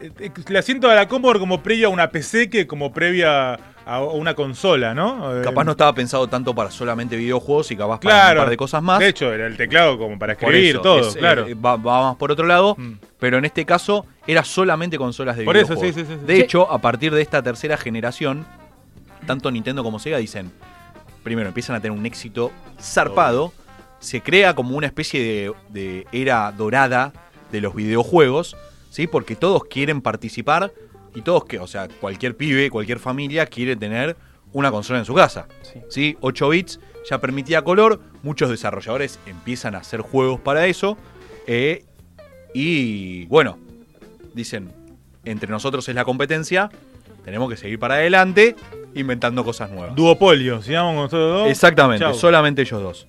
eh, 0.00 0.10
eh, 0.18 0.30
la 0.48 0.60
siento 0.60 0.90
a 0.90 0.94
la 0.96 1.06
Commodore 1.06 1.38
como 1.38 1.62
previa 1.62 1.86
a 1.86 1.90
una 1.90 2.10
PC 2.10 2.50
que 2.50 2.66
como 2.66 2.92
previa 2.92 3.60
a 3.92 4.02
una 4.04 4.34
consola, 4.34 4.94
¿no? 4.94 5.40
Eh, 5.40 5.42
Capaz 5.42 5.64
no 5.64 5.72
estaba 5.72 5.92
pensado 5.94 6.28
tanto 6.28 6.54
para 6.54 6.70
solamente 6.70 7.16
videojuegos 7.16 7.70
y 7.72 7.76
capaz 7.76 8.00
para 8.00 8.30
un 8.32 8.38
par 8.38 8.50
de 8.50 8.56
cosas 8.56 8.82
más. 8.82 8.98
De 9.00 9.08
hecho, 9.08 9.32
era 9.32 9.46
el 9.46 9.56
teclado 9.56 9.98
como 9.98 10.18
para 10.18 10.34
escribir, 10.34 10.70
eso, 10.76 10.80
todo, 10.80 11.00
es, 11.08 11.16
eh, 11.16 11.18
claro. 11.18 11.46
va, 11.60 11.76
va 11.76 12.02
más 12.10 12.16
por 12.16 12.30
otro 12.30 12.46
lado, 12.46 12.76
Mm. 12.78 12.92
pero 13.18 13.38
en 13.38 13.44
este 13.44 13.64
caso 13.64 14.06
era 14.26 14.44
solamente 14.44 14.96
consolas 14.96 15.36
de 15.36 15.44
Por 15.44 15.56
eso, 15.56 15.74
videojuegos. 15.74 15.94
sí, 15.96 16.02
sí, 16.02 16.06
sí, 16.12 16.18
sí. 16.20 16.26
De 16.26 16.36
Sí. 16.36 16.42
hecho, 16.42 16.70
a 16.70 16.78
partir 16.78 17.12
de 17.12 17.20
esta 17.22 17.42
tercera 17.42 17.76
generación, 17.76 18.46
tanto 19.26 19.50
Nintendo 19.50 19.82
como 19.82 19.98
Sega 19.98 20.18
dicen, 20.18 20.52
primero 21.24 21.48
empiezan 21.48 21.74
a 21.76 21.80
tener 21.80 21.98
un 21.98 22.06
éxito 22.06 22.52
zarpado, 22.80 23.52
se 23.98 24.20
crea 24.22 24.54
como 24.54 24.76
una 24.76 24.86
especie 24.86 25.20
de, 25.22 25.52
de 25.68 26.06
era 26.12 26.52
dorada 26.52 27.12
de 27.52 27.60
los 27.60 27.74
videojuegos, 27.74 28.56
¿sí? 28.88 29.06
Porque 29.06 29.36
todos 29.36 29.64
quieren 29.64 30.00
participar 30.00 30.72
y 31.14 31.22
todos 31.22 31.44
que, 31.44 31.58
o 31.58 31.66
sea, 31.66 31.88
cualquier 32.00 32.36
pibe, 32.36 32.70
cualquier 32.70 32.98
familia 32.98 33.46
quiere 33.46 33.76
tener 33.76 34.16
una 34.52 34.70
consola 34.70 34.98
en 34.98 35.04
su 35.04 35.14
casa. 35.14 35.46
Sí. 35.62 35.80
¿sí? 35.88 36.16
8 36.20 36.48
bits 36.48 36.80
ya 37.08 37.18
permitía 37.20 37.62
color, 37.62 38.00
muchos 38.22 38.50
desarrolladores 38.50 39.18
empiezan 39.26 39.74
a 39.74 39.78
hacer 39.78 40.00
juegos 40.00 40.40
para 40.40 40.66
eso. 40.66 40.96
eh, 41.46 41.84
y 42.52 43.26
bueno, 43.26 43.58
dicen, 44.34 44.72
entre 45.24 45.48
nosotros 45.50 45.88
es 45.88 45.94
la 45.94 46.04
competencia, 46.04 46.68
tenemos 47.24 47.48
que 47.48 47.56
seguir 47.56 47.78
para 47.78 47.94
adelante 47.94 48.56
inventando 48.94 49.44
cosas 49.44 49.70
nuevas. 49.70 49.94
Duopolio, 49.94 50.60
si 50.62 50.72
vamos 50.72 50.94
con 50.94 51.02
nosotros 51.04 51.40
dos. 51.42 51.48
Exactamente, 51.50 52.04
chau. 52.04 52.14
solamente 52.14 52.62
ellos 52.62 52.82
dos. 52.82 53.06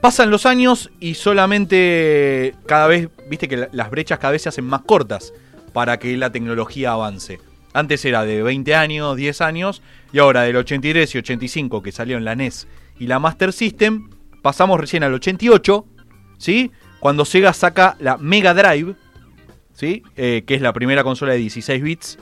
Pasan 0.00 0.30
los 0.30 0.46
años 0.46 0.90
y 0.98 1.14
solamente 1.14 2.54
cada 2.66 2.86
vez, 2.86 3.08
viste 3.28 3.48
que 3.48 3.56
la- 3.56 3.68
las 3.72 3.90
brechas 3.90 4.18
cada 4.18 4.32
vez 4.32 4.42
se 4.42 4.48
hacen 4.48 4.64
más 4.64 4.82
cortas 4.82 5.32
para 5.72 5.98
que 5.98 6.16
la 6.16 6.32
tecnología 6.32 6.92
avance. 6.92 7.40
Antes 7.72 8.04
era 8.04 8.24
de 8.24 8.42
20 8.42 8.74
años, 8.74 9.16
10 9.16 9.40
años, 9.40 9.82
y 10.12 10.18
ahora 10.18 10.42
del 10.42 10.56
83 10.56 11.14
y 11.14 11.18
85 11.18 11.82
que 11.82 11.92
salieron 11.92 12.24
la 12.24 12.34
NES 12.34 12.68
y 12.98 13.06
la 13.06 13.18
Master 13.18 13.52
System, 13.52 14.10
pasamos 14.42 14.78
recién 14.78 15.02
al 15.02 15.14
88, 15.14 15.86
¿sí? 16.38 16.70
Cuando 17.00 17.24
Sega 17.24 17.52
saca 17.52 17.96
la 17.98 18.18
Mega 18.18 18.52
Drive, 18.54 18.94
¿sí? 19.72 20.02
Eh, 20.16 20.44
que 20.46 20.54
es 20.54 20.60
la 20.60 20.72
primera 20.72 21.02
consola 21.02 21.32
de 21.32 21.38
16 21.38 21.82
bits, 21.82 22.18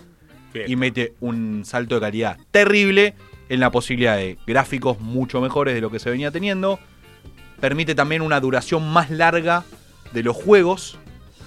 Bien. 0.54 0.70
y 0.70 0.76
mete 0.76 1.14
un 1.20 1.64
salto 1.64 1.96
de 1.96 2.00
calidad 2.00 2.38
terrible 2.50 3.14
en 3.48 3.60
la 3.60 3.70
posibilidad 3.70 4.16
de 4.16 4.38
gráficos 4.46 5.00
mucho 5.00 5.40
mejores 5.40 5.74
de 5.74 5.80
lo 5.80 5.90
que 5.90 5.98
se 5.98 6.10
venía 6.10 6.30
teniendo. 6.30 6.78
Permite 7.60 7.94
también 7.94 8.22
una 8.22 8.40
duración 8.40 8.88
más 8.90 9.10
larga 9.10 9.64
de 10.12 10.22
los 10.22 10.36
juegos, 10.36 10.98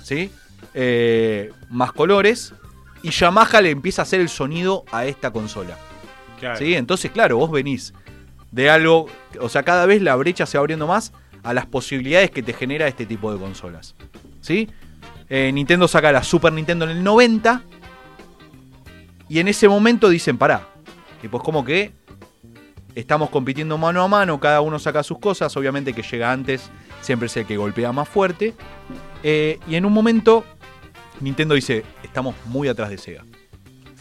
¿sí? 0.03 0.29
Eh, 0.73 1.51
más 1.69 1.91
colores, 1.91 2.53
y 3.01 3.09
Yamaha 3.09 3.61
le 3.61 3.71
empieza 3.71 4.01
a 4.01 4.03
hacer 4.03 4.21
el 4.21 4.29
sonido 4.29 4.85
a 4.91 5.05
esta 5.05 5.31
consola. 5.31 5.77
Claro. 6.39 6.57
¿sí? 6.57 6.75
Entonces, 6.75 7.11
claro, 7.11 7.37
vos 7.37 7.51
venís 7.51 7.93
de 8.51 8.69
algo, 8.69 9.07
o 9.39 9.49
sea, 9.49 9.63
cada 9.63 9.85
vez 9.85 10.01
la 10.01 10.15
brecha 10.15 10.45
se 10.45 10.57
va 10.57 10.61
abriendo 10.61 10.87
más 10.87 11.11
a 11.43 11.53
las 11.53 11.65
posibilidades 11.65 12.31
que 12.31 12.43
te 12.43 12.53
genera 12.53 12.87
este 12.87 13.05
tipo 13.05 13.33
de 13.33 13.39
consolas. 13.39 13.95
¿Sí? 14.41 14.69
Eh, 15.29 15.51
Nintendo 15.53 15.87
saca 15.87 16.11
la 16.11 16.23
Super 16.23 16.53
Nintendo 16.53 16.85
en 16.85 16.91
el 16.91 17.03
90 17.03 17.63
y 19.29 19.39
en 19.39 19.47
ese 19.47 19.67
momento 19.67 20.09
dicen, 20.09 20.37
pará, 20.37 20.67
y 21.21 21.27
pues 21.27 21.41
como 21.43 21.65
que 21.65 21.93
estamos 22.95 23.29
compitiendo 23.29 23.77
mano 23.77 24.03
a 24.03 24.07
mano, 24.07 24.39
cada 24.39 24.61
uno 24.61 24.79
saca 24.79 25.03
sus 25.03 25.19
cosas, 25.19 25.55
obviamente 25.57 25.93
que 25.93 26.01
llega 26.03 26.31
antes, 26.31 26.69
siempre 27.01 27.25
es 27.27 27.37
el 27.37 27.45
que 27.45 27.57
golpea 27.57 27.91
más 27.91 28.07
fuerte. 28.09 28.53
Eh, 29.23 29.59
y 29.67 29.75
en 29.75 29.85
un 29.85 29.93
momento 29.93 30.43
Nintendo 31.21 31.55
dice, 31.55 31.83
estamos 32.03 32.35
muy 32.45 32.67
atrás 32.67 32.89
de 32.89 32.97
Sega. 32.97 33.23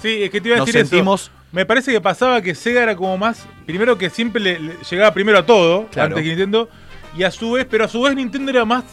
Sí, 0.01 0.23
es 0.25 0.31
que 0.31 0.41
te 0.41 0.49
iba 0.49 0.57
a 0.57 0.59
Nos 0.59 0.67
decir 0.67 0.81
eso. 0.81 0.91
sentimos 0.91 1.31
Me 1.53 1.65
parece 1.67 1.93
que 1.93 2.01
pasaba 2.01 2.41
que 2.41 2.55
Sega 2.55 2.83
era 2.83 2.97
como 2.97 3.17
más. 3.19 3.47
Primero 3.67 3.99
que 3.99 4.09
siempre 4.11 4.41
le, 4.43 4.59
le 4.59 4.75
llegaba 4.91 5.13
primero 5.13 5.39
a 5.39 5.45
todo, 5.47 5.87
Claro. 5.89 6.09
antes 6.09 6.23
que 6.23 6.29
Nintendo. 6.31 6.69
Y 7.17 7.25
a 7.25 7.31
su 7.31 7.53
vez, 7.53 7.67
pero 7.71 7.85
a 7.85 7.89
su 7.89 8.01
vez 8.01 8.15
Nintendo 8.17 8.51
era 8.51 8.65
más 8.65 8.85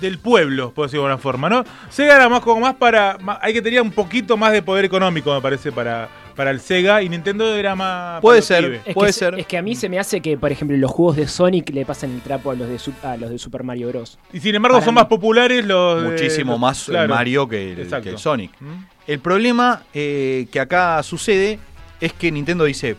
del 0.00 0.18
pueblo, 0.20 0.72
por 0.72 0.86
decirlo 0.86 1.02
de 1.02 1.08
alguna 1.12 1.20
forma, 1.22 1.48
¿no? 1.48 1.64
Sega 1.90 2.14
era 2.14 2.28
más 2.28 2.40
como 2.42 2.60
más 2.60 2.74
para. 2.76 3.18
más- 3.18 3.38
hay 3.42 3.52
que 3.52 3.60
tener 3.60 3.80
un 3.82 3.90
poquito 3.90 4.36
más 4.36 4.52
de 4.52 4.62
poder 4.62 4.84
económico, 4.84 5.34
me 5.34 5.40
parece, 5.40 5.72
para, 5.72 6.08
para 6.36 6.50
el 6.52 6.60
Sega. 6.60 7.02
Y 7.02 7.08
Nintendo 7.08 7.54
era 7.56 7.74
más. 7.74 8.20
Puede 8.20 8.42
ser. 8.42 8.64
pibes. 8.64 8.80
Es 8.86 8.94
Puede 8.94 9.08
que, 9.08 9.12
ser. 9.12 9.38
es 9.40 9.46
que 9.46 9.58
a 9.58 9.62
mí 9.62 9.74
se 9.74 9.88
me 9.88 9.98
hace 9.98 10.20
que, 10.20 10.36
por 10.36 10.52
ejemplo, 10.52 10.76
los 10.76 10.90
juegos 10.90 11.16
de 11.16 11.26
Sonic 11.26 11.70
le 11.70 11.84
pasan 11.84 12.12
el 12.12 12.20
trapo 12.20 12.50
a 12.50 12.54
los 12.54 12.68
de, 12.68 12.78
a 13.08 13.16
los 13.16 13.30
de 13.30 13.38
Super 13.38 13.64
Mario 13.64 13.88
Bros. 13.88 14.18
Y 14.32 14.40
sin 14.40 14.54
embargo, 14.54 14.76
Para 14.76 14.84
son 14.84 14.94
mí- 14.94 15.00
más 15.00 15.06
populares 15.06 15.64
los. 15.64 16.02
de- 16.02 16.08
muchísimo 16.10 16.52
los- 16.52 16.60
más 16.60 16.84
claro. 16.84 17.12
Mario 17.12 17.48
que 17.48 17.72
el, 17.72 17.88
que 18.02 18.10
el 18.10 18.18
Sonic. 18.18 18.52
¿Mm? 18.60 18.84
El 19.08 19.18
problema 19.20 19.82
eh, 19.94 20.46
que 20.52 20.60
acá 20.60 21.02
sucede 21.02 21.58
es 22.00 22.12
que 22.12 22.30
Nintendo 22.30 22.64
dice, 22.64 22.96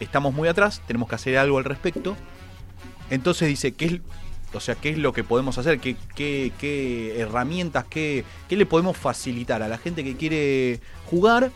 estamos 0.00 0.34
muy 0.34 0.48
atrás, 0.48 0.82
tenemos 0.86 1.08
que 1.08 1.14
hacer 1.14 1.38
algo 1.38 1.58
al 1.58 1.64
respecto. 1.64 2.16
Entonces 3.10 3.48
dice, 3.48 3.72
¿qué 3.72 3.84
es, 3.86 4.00
o 4.54 4.60
sea, 4.60 4.74
¿qué 4.74 4.90
es 4.90 4.98
lo 4.98 5.12
que 5.12 5.24
podemos 5.24 5.58
hacer? 5.58 5.78
¿Qué, 5.80 5.96
qué- 6.14 6.52
qué 6.58 7.20
herramientas, 7.20 7.84
qué, 7.88 8.24
qué 8.48 8.56
le 8.56 8.66
podemos 8.66 8.96
facilitar 8.96 9.62
a 9.62 9.68
la 9.68 9.78
gente 9.78 10.02
que 10.04 10.16
quiere 10.16 10.80
jugar 11.06 11.50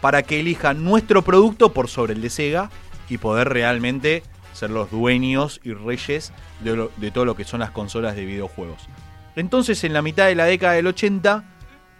para 0.00 0.22
que 0.22 0.40
elija 0.40 0.74
nuestro 0.74 1.22
producto 1.22 1.72
por 1.72 1.88
sobre 1.88 2.14
el 2.14 2.22
de 2.22 2.30
Sega 2.30 2.70
y 3.08 3.18
poder 3.18 3.48
realmente 3.48 4.22
ser 4.52 4.70
los 4.70 4.90
dueños 4.90 5.60
y 5.64 5.72
reyes 5.72 6.32
de, 6.60 7.10
todo 7.10 7.24
lo 7.24 7.36
que 7.36 7.44
son 7.44 7.60
las 7.60 7.70
consolas 7.70 8.16
de 8.16 8.24
videojuegos? 8.24 8.88
Entonces, 9.36 9.82
en 9.84 9.92
la 9.92 10.02
mitad 10.02 10.26
de 10.26 10.34
la 10.34 10.44
década 10.46 10.74
del 10.74 10.86
80, 10.88 11.44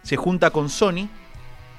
se 0.03 0.17
junta 0.17 0.51
con 0.51 0.69
Sony, 0.69 1.07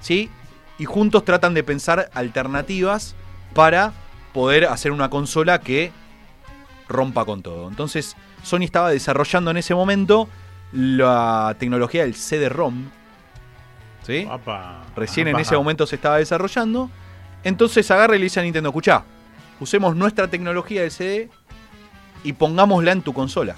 ¿sí? 0.01 0.31
Y 0.79 0.87
juntos 0.87 1.25
tratan 1.25 1.53
de 1.53 1.63
pensar 1.63 2.11
alternativas 2.15 3.15
para 3.55 3.93
poder 4.33 4.67
hacer 4.67 4.93
una 4.93 5.11
consola 5.11 5.61
que 5.61 5.93
rompa 6.89 7.25
con 7.25 7.43
todo. 7.43 7.69
Entonces, 7.69 8.17
Sony 8.43 8.63
estaba 8.63 8.91
desarrollando 8.91 9.51
en 9.51 9.59
ese 9.59 9.75
momento 9.75 10.29
la 10.73 11.57
tecnología 11.59 12.03
del 12.03 12.15
CD-ROM, 12.15 12.91
Recién 14.97 15.29
en 15.29 15.35
ese 15.43 15.57
momento 15.57 15.87
se 15.87 15.97
estaba 15.97 16.19
desarrollando. 16.19 16.91
Entonces 17.45 17.91
agarra 17.91 18.17
y 18.17 18.19
le 18.19 18.25
dice 18.25 18.41
a 18.41 18.43
Nintendo, 18.43 18.69
escuchá, 18.71 19.05
usemos 19.61 19.97
nuestra 19.97 20.29
tecnología 20.29 20.83
del 20.83 20.91
CD 20.91 21.29
y 22.25 22.33
pongámosla 22.33 22.93
en 22.93 23.03
tu 23.03 23.13
consola. 23.13 23.57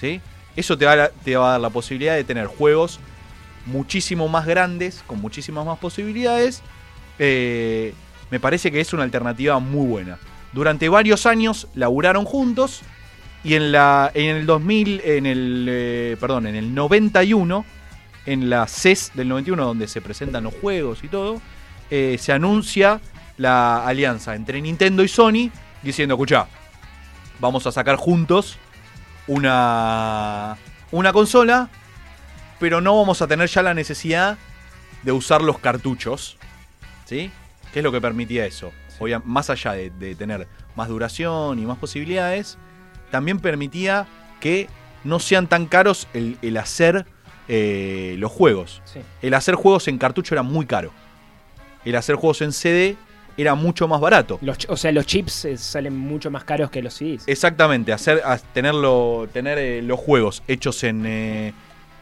¿Sí? 0.00 0.20
Eso 0.56 0.76
te 0.78 0.84
va, 0.86 0.92
a, 0.92 0.96
la- 0.96 1.08
te 1.10 1.36
va 1.36 1.48
a 1.48 1.50
dar 1.52 1.60
la 1.60 1.70
posibilidad 1.70 2.14
de 2.14 2.24
tener 2.24 2.46
juegos 2.46 3.00
muchísimo 3.66 4.28
más 4.28 4.46
grandes, 4.46 5.02
con 5.06 5.20
muchísimas 5.20 5.64
más 5.66 5.78
posibilidades. 5.78 6.62
Eh, 7.18 7.94
me 8.30 8.38
parece 8.40 8.70
que 8.70 8.80
es 8.80 8.92
una 8.92 9.02
alternativa 9.04 9.58
muy 9.58 9.86
buena. 9.86 10.18
Durante 10.52 10.88
varios 10.88 11.26
años 11.26 11.66
laburaron 11.74 12.24
juntos 12.24 12.82
y 13.42 13.54
en 13.54 13.72
la 13.72 14.10
en 14.14 14.36
el 14.36 14.46
2000 14.46 15.00
en 15.04 15.26
el 15.26 15.66
eh, 15.68 16.16
perdón, 16.20 16.46
en 16.46 16.54
el 16.56 16.74
91 16.74 17.64
en 18.26 18.48
la 18.50 18.66
CES 18.66 19.12
del 19.14 19.28
91 19.28 19.64
donde 19.64 19.86
se 19.88 20.00
presentan 20.00 20.44
los 20.44 20.54
juegos 20.54 21.04
y 21.04 21.08
todo, 21.08 21.40
eh, 21.90 22.16
se 22.18 22.32
anuncia 22.32 23.00
la 23.36 23.86
alianza 23.86 24.34
entre 24.34 24.60
Nintendo 24.62 25.02
y 25.02 25.08
Sony 25.08 25.50
diciendo, 25.82 26.14
escucha, 26.14 26.46
vamos 27.40 27.66
a 27.66 27.72
sacar 27.72 27.96
juntos 27.96 28.56
una 29.26 30.56
una 30.90 31.12
consola, 31.12 31.68
pero 32.60 32.80
no 32.80 32.96
vamos 32.96 33.20
a 33.20 33.26
tener 33.26 33.48
ya 33.48 33.62
la 33.62 33.74
necesidad 33.74 34.38
de 35.02 35.12
usar 35.12 35.42
los 35.42 35.58
cartuchos, 35.58 36.36
¿sí? 37.04 37.30
¿Qué 37.72 37.80
es 37.80 37.82
lo 37.82 37.90
que 37.90 38.00
permitía 38.00 38.46
eso? 38.46 38.72
Obvia- 39.00 39.20
más 39.24 39.50
allá 39.50 39.72
de, 39.72 39.90
de 39.90 40.14
tener 40.14 40.46
más 40.76 40.88
duración 40.88 41.58
y 41.58 41.66
más 41.66 41.78
posibilidades, 41.78 42.56
también 43.10 43.40
permitía 43.40 44.06
que 44.40 44.68
no 45.02 45.18
sean 45.18 45.48
tan 45.48 45.66
caros 45.66 46.06
el, 46.14 46.38
el 46.42 46.56
hacer 46.56 47.06
eh, 47.48 48.16
los 48.18 48.30
juegos. 48.32 48.82
Sí. 48.84 49.00
El 49.22 49.34
hacer 49.34 49.54
juegos 49.54 49.88
en 49.88 49.98
cartucho 49.98 50.34
era 50.34 50.42
muy 50.42 50.66
caro. 50.66 50.92
El 51.84 51.96
hacer 51.96 52.16
juegos 52.16 52.40
en 52.42 52.52
CD 52.52 52.96
era 53.36 53.54
mucho 53.54 53.88
más 53.88 54.00
barato. 54.00 54.38
Los 54.42 54.58
o 54.68 54.76
sea, 54.76 54.92
los 54.92 55.06
chips 55.06 55.44
eh, 55.44 55.56
salen 55.56 55.96
mucho 55.96 56.30
más 56.30 56.44
caros 56.44 56.70
que 56.70 56.80
los 56.82 56.94
CDs. 56.94 57.24
Exactamente, 57.26 57.92
hacer, 57.92 58.22
tenerlo, 58.52 59.28
tener 59.32 59.58
eh, 59.58 59.82
los 59.82 59.98
juegos 59.98 60.42
hechos 60.46 60.84
en, 60.84 61.04
eh, 61.04 61.52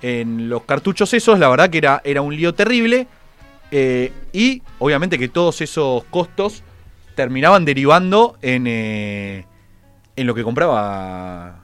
en 0.03 0.49
los 0.49 0.65
cartuchos 0.65 1.13
esos, 1.15 1.39
la 1.39 1.49
verdad 1.49 1.71
que 1.71 1.79
era, 1.79 2.03
era 2.05 2.21
un 2.23 2.37
lío 2.37 2.55
terrible. 2.55 3.07
eh, 3.71 4.13
y 4.33 4.63
obviamente 4.79 5.19
que 5.19 5.29
todos 5.29 5.63
esos 5.63 6.05
costos 6.05 6.63
terminaban 7.15 7.65
derivando 7.65 8.37
en, 8.43 8.67
en 8.67 9.47
lo 10.27 10.35
que 10.35 10.43
compraba 10.45 11.61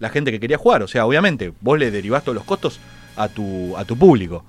la 0.00 0.08
gente 0.10 0.32
que 0.32 0.40
quería 0.40 0.58
jugar. 0.58 0.82
O 0.82 0.88
sea, 0.88 1.06
obviamente, 1.06 1.52
vos 1.60 1.78
le 1.78 1.90
derivás 1.90 2.24
todos 2.24 2.34
los 2.34 2.44
costos 2.44 2.80
a 3.16 3.28
tu, 3.28 3.76
a 3.76 3.84
tu 3.84 3.96
público. 3.96 4.44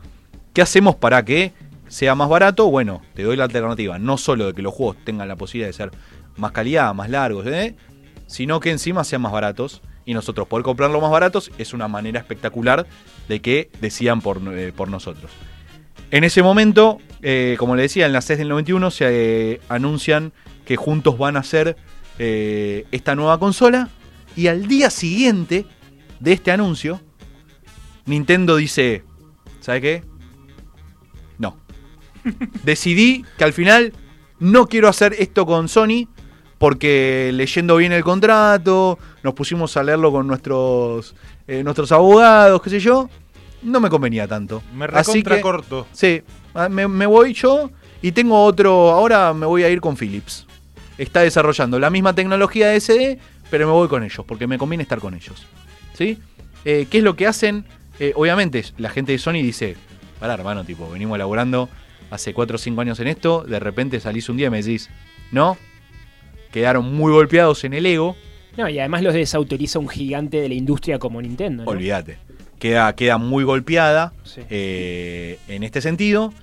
¿Qué 0.53 0.62
hacemos 0.62 0.95
para 0.95 1.24
que 1.24 1.53
sea 1.88 2.15
más 2.15 2.29
barato? 2.29 2.69
Bueno, 2.69 3.01
te 3.13 3.24
doy 3.24 3.38
la 3.38 3.45
alternativa. 3.45 4.00
No 4.00 4.17
solo 4.17 4.47
de 4.47 4.53
que 4.53 4.62
los 4.62 4.74
juegos 4.74 4.97
tengan 5.03 5.27
la 5.27 5.36
posibilidad 5.36 5.69
de 5.69 5.74
ser 5.74 5.91
más 6.36 6.51
calidad, 6.51 6.93
más 6.93 7.09
largos, 7.09 7.45
¿eh? 7.47 7.75
sino 8.27 8.59
que 8.59 8.71
encima 8.71 9.03
sean 9.03 9.21
más 9.21 9.31
baratos. 9.31 9.81
Y 10.05 10.13
nosotros 10.13 10.47
poder 10.47 10.63
comprarlos 10.63 11.01
más 11.01 11.12
baratos 11.12 11.51
es 11.57 11.74
una 11.74 11.88
manera 11.88 12.19
espectacular 12.19 12.88
de 13.27 13.41
que 13.41 13.69
decidan 13.81 14.21
por, 14.21 14.41
eh, 14.57 14.71
por 14.75 14.89
nosotros. 14.89 15.29
En 16.12 16.24
ese 16.24 16.41
momento, 16.41 17.00
eh, 17.21 17.55
como 17.59 17.75
le 17.75 17.81
decía, 17.83 18.05
en 18.05 18.13
la 18.13 18.21
CES 18.21 18.38
del 18.38 18.47
91 18.47 18.89
se 18.89 19.59
anuncian 19.67 20.31
que 20.65 20.77
juntos 20.77 21.17
van 21.17 21.36
a 21.36 21.41
hacer 21.41 21.75
esta 22.17 23.13
nueva 23.15 23.38
consola. 23.38 23.89
Y 24.36 24.47
al 24.47 24.67
día 24.67 24.89
siguiente 24.89 25.65
de 26.19 26.33
este 26.33 26.51
anuncio, 26.51 27.00
Nintendo 28.07 28.55
dice, 28.55 29.03
¿sabe 29.61 29.81
qué? 29.81 30.03
No. 31.37 31.57
Decidí 32.63 33.23
que 33.37 33.43
al 33.43 33.53
final 33.53 33.93
no 34.39 34.67
quiero 34.67 34.87
hacer 34.87 35.15
esto 35.19 35.45
con 35.45 35.67
Sony 35.69 36.07
porque 36.57 37.29
leyendo 37.33 37.77
bien 37.77 37.91
el 37.91 38.03
contrato, 38.03 38.97
nos 39.23 39.33
pusimos 39.35 39.77
a 39.77 39.83
leerlo 39.83 40.11
con 40.11 40.25
nuestros, 40.25 41.15
eh, 41.47 41.63
nuestros 41.63 41.91
abogados, 41.91 42.61
qué 42.63 42.69
sé 42.71 42.79
yo, 42.79 43.09
no 43.61 43.79
me 43.79 43.89
convenía 43.89 44.27
tanto. 44.27 44.63
Me 44.73 44.85
Así 44.85 45.11
recontra 45.11 45.35
que- 45.35 45.41
corto. 45.41 45.87
Sí, 45.91 46.21
ah, 46.55 46.67
me, 46.69 46.87
me 46.87 47.05
voy 47.05 47.33
yo 47.33 47.69
y 48.01 48.11
tengo 48.11 48.43
otro. 48.43 48.89
Ahora 48.91 49.33
me 49.33 49.45
voy 49.45 49.63
a 49.63 49.69
ir 49.69 49.81
con 49.81 49.95
Philips. 49.97 50.47
Está 50.97 51.21
desarrollando 51.21 51.77
la 51.79 51.91
misma 51.91 52.13
tecnología 52.13 52.69
de 52.69 52.77
SD, 52.79 53.19
pero 53.51 53.67
me 53.67 53.73
voy 53.73 53.87
con 53.87 54.03
ellos 54.03 54.25
porque 54.25 54.47
me 54.47 54.57
conviene 54.57 54.81
estar 54.81 54.99
con 54.99 55.13
ellos. 55.13 55.45
¿Sí? 55.93 56.17
Eh, 56.65 56.87
¿Qué 56.89 56.97
es 56.99 57.03
lo 57.03 57.15
que 57.15 57.27
hacen? 57.27 57.65
Eh, 57.99 58.13
obviamente, 58.15 58.63
la 58.77 58.89
gente 58.89 59.11
de 59.11 59.17
Sony 59.19 59.33
dice: 59.43 59.75
Pará, 60.19 60.33
hermano, 60.35 60.63
tipo, 60.63 60.89
venimos 60.89 61.15
elaborando 61.15 61.69
hace 62.11 62.33
4 62.33 62.55
o 62.55 62.57
5 62.59 62.81
años 62.81 62.99
en 62.99 63.07
esto. 63.07 63.43
De 63.43 63.59
repente 63.59 63.99
salís 63.99 64.29
un 64.29 64.37
día 64.37 64.47
y 64.47 64.49
me 64.51 64.61
decís: 64.61 64.89
No, 65.31 65.57
quedaron 66.51 66.93
muy 66.95 67.11
golpeados 67.11 67.63
en 67.63 67.73
el 67.73 67.85
ego. 67.85 68.15
No, 68.57 68.67
y 68.69 68.79
además 68.79 69.03
los 69.03 69.13
desautoriza 69.13 69.77
un 69.79 69.87
gigante 69.87 70.41
de 70.41 70.49
la 70.49 70.55
industria 70.55 70.97
como 70.99 71.21
Nintendo. 71.21 71.63
¿no? 71.63 71.69
Olvídate. 71.69 72.17
Queda, 72.59 72.95
queda 72.95 73.19
muy 73.19 73.43
golpeada 73.43 74.13
Sí. 74.23 74.41
eh, 74.49 75.37
en 75.47 75.61
este 75.63 75.79
sentido. 75.81 76.33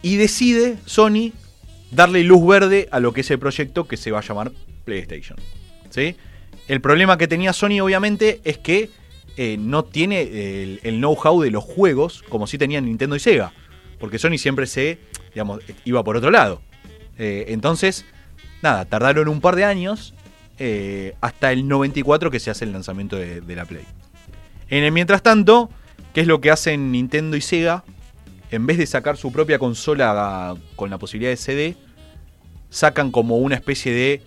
Y 0.00 0.14
decide 0.16 0.76
Sony 0.86 1.32
darle 1.90 2.22
luz 2.22 2.46
verde 2.46 2.88
a 2.92 3.00
lo 3.00 3.12
que 3.12 3.22
es 3.22 3.30
el 3.32 3.40
proyecto 3.40 3.88
que 3.88 3.96
se 3.96 4.12
va 4.12 4.20
a 4.20 4.22
llamar 4.22 4.52
PlayStation. 4.84 5.36
¿sí? 5.90 6.14
El 6.68 6.80
problema 6.80 7.18
que 7.18 7.26
tenía 7.26 7.52
Sony, 7.52 7.80
obviamente, 7.82 8.40
es 8.44 8.58
que 8.58 8.90
eh, 9.40 9.56
no 9.56 9.84
tiene 9.84 10.80
el, 10.82 10.98
know-how 10.98 11.40
de 11.40 11.52
los 11.52 11.62
juegos 11.62 12.24
como 12.28 12.48
sí 12.48 12.58
tenían 12.58 12.86
Nintendo 12.86 13.14
y 13.14 13.20
Sega. 13.20 13.52
Porque 14.00 14.18
Sony 14.18 14.36
siempre 14.36 14.66
se, 14.66 14.98
digamos, 15.32 15.60
iba 15.84 16.02
por 16.02 16.16
otro 16.16 16.32
lado. 16.32 16.60
Eh, 17.18 17.44
entonces, 17.46 18.04
nada, 18.62 18.84
tardaron 18.86 19.28
un 19.28 19.40
par 19.40 19.54
de 19.54 19.64
años 19.64 20.12
eh, 20.58 21.14
hasta 21.20 21.52
el 21.52 21.68
94 21.68 22.32
que 22.32 22.40
se 22.40 22.50
hace 22.50 22.64
el 22.64 22.72
lanzamiento 22.72 23.14
de, 23.14 23.54
la 23.54 23.64
Play. 23.64 23.84
En 24.70 24.82
el 24.82 24.90
mientras 24.90 25.22
tanto, 25.22 25.70
¿qué 26.14 26.22
es 26.22 26.26
lo 26.26 26.40
que 26.40 26.50
hacen 26.50 26.90
Nintendo 26.90 27.36
y 27.36 27.40
Sega? 27.40 27.84
En 28.50 28.66
vez 28.66 28.76
de 28.76 28.86
sacar 28.86 29.16
su 29.16 29.30
propia 29.30 29.60
consola 29.60 30.56
con 30.74 30.90
la 30.90 30.98
posibilidad 30.98 31.30
de 31.30 31.36
CD, 31.36 31.76
sacan 32.70 33.12
como 33.12 33.36
una 33.38 33.54
especie 33.54 33.92
de 33.92 34.20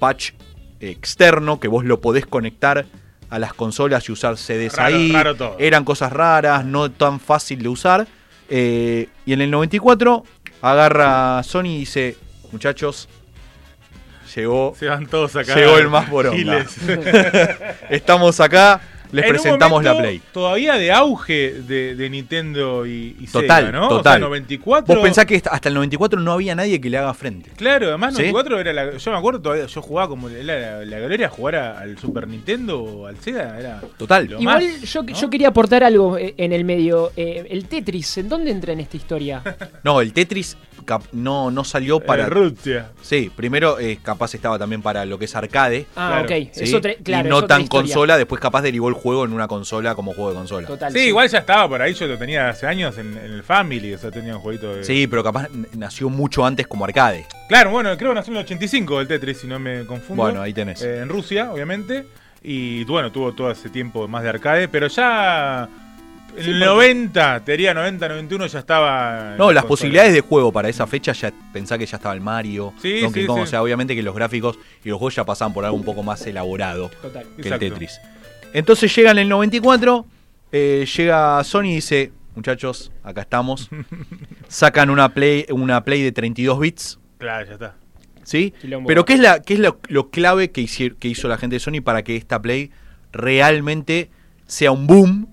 patch 0.00 0.32
externo 0.80 1.60
que 1.60 1.68
vos 1.68 1.84
lo 1.84 2.00
podés 2.00 2.26
conectar 2.26 2.84
a 3.30 3.38
las 3.38 3.52
consolas 3.54 4.08
y 4.08 4.12
usar 4.12 4.36
CDs 4.36 4.76
Raro, 4.76 4.96
ahí. 4.96 5.12
raro 5.12 5.34
todo. 5.34 5.56
Eran 5.58 5.84
cosas 5.84 6.12
raras, 6.12 6.64
no 6.64 6.90
tan 6.90 7.20
fácil 7.20 7.62
de 7.62 7.68
usar. 7.68 8.06
Eh, 8.48 9.08
y 9.24 9.32
en 9.32 9.40
el 9.40 9.50
94 9.50 10.24
agarra 10.62 11.42
Sony 11.42 11.64
y 11.66 11.78
dice, 11.78 12.16
muchachos, 12.52 13.08
llegó, 14.34 14.74
Se 14.78 14.86
van 14.86 15.06
todos 15.06 15.34
acá. 15.36 15.54
Llegó 15.54 15.78
el 15.78 15.88
más 15.88 16.08
poronga. 16.08 16.64
Estamos 17.90 18.38
acá, 18.40 18.80
les 19.12 19.24
En 19.24 19.30
un 19.30 19.36
presentamos 19.36 19.84
la 19.84 19.96
Play. 19.96 20.20
Todavía 20.32 20.74
de 20.74 20.92
auge 20.92 21.52
de, 21.66 21.94
de 21.94 22.10
Nintendo 22.10 22.86
y, 22.86 23.16
y 23.20 23.26
Total, 23.26 23.66
Sega, 23.66 23.78
¿no? 23.78 23.88
total. 23.88 24.12
O 24.14 24.18
sea, 24.20 24.28
94. 24.28 24.94
Vos 24.94 25.02
pensás 25.02 25.26
que 25.26 25.42
hasta 25.50 25.68
el 25.68 25.74
94 25.74 26.20
no 26.20 26.32
había 26.32 26.54
nadie 26.54 26.80
que 26.80 26.90
le 26.90 26.98
haga 26.98 27.14
frente. 27.14 27.50
Claro, 27.56 27.88
además 27.88 28.14
¿Sí? 28.14 28.22
94 28.30 28.60
era 28.60 28.72
la. 28.72 28.96
Yo 28.96 29.10
me 29.10 29.16
acuerdo 29.18 29.40
todavía, 29.40 29.66
yo 29.66 29.82
jugaba 29.82 30.08
como. 30.08 30.28
La, 30.28 30.42
la, 30.58 30.84
la 30.84 30.98
gloria 31.00 31.28
jugar 31.28 31.56
a- 31.56 31.78
al 31.80 31.98
Super 31.98 32.26
Nintendo 32.28 32.82
o 32.82 33.06
al 33.06 33.16
Sega. 33.18 33.58
Era. 33.58 33.80
Total. 33.96 34.26
Lo 34.26 34.40
Igual 34.40 34.64
más, 34.64 34.82
yo, 34.82 35.02
¿no? 35.02 35.08
yo 35.14 35.30
quería 35.30 35.48
aportar 35.48 35.84
algo 35.84 36.18
eh, 36.18 36.34
en 36.36 36.52
el 36.52 36.64
medio. 36.64 37.12
Eh, 37.16 37.46
el 37.50 37.66
Tetris, 37.66 38.18
¿en 38.18 38.28
dónde 38.28 38.50
entra 38.50 38.72
en 38.72 38.80
esta 38.80 38.96
historia? 38.96 39.42
No, 39.84 40.00
el 40.00 40.12
Tetris 40.12 40.56
no, 41.12 41.50
no 41.50 41.64
salió 41.64 42.00
Para 42.00 42.24
para... 42.24 42.28
Rusia. 42.34 42.90
Sí, 43.02 43.30
primero 43.34 43.78
eh, 43.78 43.98
capaz 44.02 44.34
estaba 44.34 44.58
también 44.58 44.82
para 44.82 45.04
lo 45.04 45.18
que 45.18 45.24
es 45.26 45.34
arcade. 45.36 45.86
Ah, 45.96 46.24
Claro. 46.26 46.42
ok. 46.44 46.96
claro, 47.04 47.26
y 47.26 47.30
no 47.30 47.44
tan 47.44 47.62
historia. 47.62 47.82
consola, 47.82 48.16
después 48.18 48.40
capaz 48.40 48.62
derivó 48.62 48.88
el 48.88 48.94
juego 48.96 49.24
en 49.24 49.32
una 49.32 49.46
consola 49.48 49.94
como 49.94 50.12
juego 50.12 50.30
de 50.30 50.36
consola. 50.36 50.66
Total. 50.66 50.92
Sí, 50.92 50.98
igual 51.08 51.28
ya 51.28 51.38
estaba 51.38 51.68
por 51.68 51.80
ahí. 51.80 51.94
Yo 51.94 52.06
lo 52.06 52.18
tenía 52.18 52.48
hace 52.48 52.66
años 52.66 52.98
en, 52.98 53.16
en 53.16 53.32
el 53.32 53.42
Family. 53.42 53.94
O 53.94 53.98
sea, 53.98 54.10
tenía 54.10 54.34
un 54.36 54.40
jueguito 54.42 54.74
de. 54.74 54.84
Sí, 54.84 55.06
pero 55.06 55.22
capaz 55.22 55.48
nació 55.76 56.08
mucho 56.10 56.44
antes 56.44 56.66
como 56.66 56.84
arcade. 56.84 57.26
Claro, 57.48 57.70
bueno, 57.70 57.96
creo 57.96 58.10
que 58.10 58.16
nació 58.16 58.32
en 58.32 58.38
el 58.38 58.44
85 58.44 59.00
el 59.00 59.08
Tetris, 59.08 59.38
si 59.38 59.46
no 59.46 59.58
me 59.58 59.84
confundo. 59.86 60.22
Bueno, 60.22 60.42
ahí 60.42 60.52
tenés. 60.52 60.82
Eh, 60.82 61.00
en 61.02 61.08
Rusia, 61.08 61.52
obviamente. 61.52 62.06
Y 62.42 62.84
bueno, 62.84 63.10
tuvo 63.10 63.32
todo 63.32 63.50
ese 63.50 63.70
tiempo 63.70 64.06
más 64.08 64.22
de 64.22 64.28
arcade, 64.30 64.68
pero 64.68 64.86
ya. 64.88 65.68
En 66.36 66.44
Sí, 66.44 66.50
el 66.50 66.58
porque- 66.58 66.66
90, 66.66 67.40
teoría 67.46 67.72
90, 67.72 68.08
91 68.10 68.46
ya 68.46 68.58
estaba. 68.58 69.34
No, 69.38 69.46
la 69.46 69.54
las 69.54 69.62
consola. 69.62 69.68
posibilidades 69.68 70.12
de 70.12 70.20
juego 70.20 70.52
para 70.52 70.68
esa 70.68 70.86
fecha 70.86 71.12
ya 71.12 71.32
pensá 71.50 71.78
que 71.78 71.86
ya 71.86 71.96
estaba 71.96 72.14
el 72.14 72.20
Mario, 72.20 72.74
Sí, 72.82 73.00
Donkey 73.00 73.22
sí, 73.22 73.26
Kong, 73.26 73.38
sí. 73.38 73.42
o 73.44 73.46
sea, 73.46 73.62
obviamente 73.62 73.94
que 73.94 74.02
los 74.02 74.14
gráficos 74.14 74.58
y 74.84 74.90
los 74.90 74.98
juegos 74.98 75.14
ya 75.14 75.24
pasaban 75.24 75.54
por 75.54 75.64
algo 75.64 75.78
un 75.78 75.84
poco 75.84 76.02
más 76.02 76.26
elaborado 76.26 76.90
Total. 77.00 77.24
que 77.36 77.42
Exacto. 77.42 77.64
el 77.64 77.72
Tetris. 77.72 77.98
Entonces 78.56 78.94
llega 78.96 79.10
en 79.10 79.18
el 79.18 79.28
94, 79.28 80.06
eh, 80.50 80.86
llega 80.96 81.44
Sony 81.44 81.64
y 81.64 81.74
dice, 81.76 82.12
muchachos, 82.34 82.90
acá 83.02 83.20
estamos. 83.20 83.68
Sacan 84.48 84.88
una 84.88 85.10
Play, 85.10 85.44
una 85.50 85.84
Play 85.84 86.00
de 86.02 86.10
32 86.12 86.58
bits, 86.58 86.98
Claro, 87.18 87.46
ya 87.46 87.52
está. 87.52 87.76
¿sí? 88.24 88.54
Quilombo. 88.60 88.86
Pero 88.88 89.04
¿qué 89.04 89.12
es, 89.14 89.20
la, 89.20 89.40
qué 89.42 89.54
es 89.54 89.60
lo, 89.60 89.78
lo 89.88 90.08
clave 90.10 90.50
que, 90.52 90.62
hici- 90.62 90.94
que 90.98 91.08
hizo 91.08 91.28
la 91.28 91.36
gente 91.36 91.56
de 91.56 91.60
Sony 91.60 91.82
para 91.84 92.02
que 92.02 92.16
esta 92.16 92.40
Play 92.40 92.70
realmente 93.12 94.10
sea 94.46 94.70
un 94.72 94.86
boom 94.86 95.28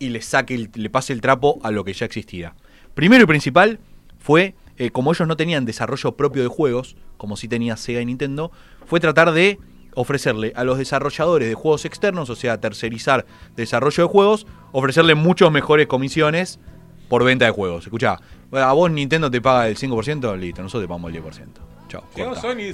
y 0.00 0.08
le 0.08 0.20
saque 0.22 0.54
el- 0.54 0.70
le 0.74 0.90
pase 0.90 1.12
el 1.12 1.20
trapo 1.20 1.60
a 1.62 1.70
lo 1.70 1.84
que 1.84 1.92
ya 1.92 2.06
existía? 2.06 2.54
Primero 2.94 3.22
y 3.24 3.26
principal 3.26 3.78
fue, 4.18 4.54
eh, 4.78 4.90
como 4.90 5.12
ellos 5.12 5.28
no 5.28 5.36
tenían 5.36 5.64
desarrollo 5.64 6.16
propio 6.16 6.42
de 6.42 6.48
juegos, 6.48 6.96
como 7.16 7.36
sí 7.36 7.46
tenía 7.48 7.76
Sega 7.76 8.00
y 8.00 8.06
Nintendo, 8.06 8.50
fue 8.86 8.98
tratar 9.00 9.32
de 9.32 9.58
ofrecerle 9.98 10.52
a 10.54 10.62
los 10.62 10.78
desarrolladores 10.78 11.48
de 11.48 11.54
juegos 11.54 11.84
externos, 11.84 12.30
o 12.30 12.36
sea, 12.36 12.60
tercerizar 12.60 13.26
desarrollo 13.56 14.04
de 14.04 14.08
juegos, 14.08 14.46
ofrecerle 14.70 15.16
muchas 15.16 15.50
mejores 15.50 15.88
comisiones 15.88 16.60
por 17.08 17.24
venta 17.24 17.46
de 17.46 17.50
juegos. 17.50 17.84
Escuchá, 17.84 18.20
a 18.52 18.72
vos 18.72 18.90
Nintendo 18.92 19.28
te 19.28 19.40
paga 19.40 19.66
el 19.66 19.76
5%, 19.76 20.38
listo, 20.38 20.62
nosotros 20.62 20.84
te 20.84 20.88
pagamos 20.88 21.12
el 21.12 21.22
10%. 21.22 21.46
Chao. 21.88 22.04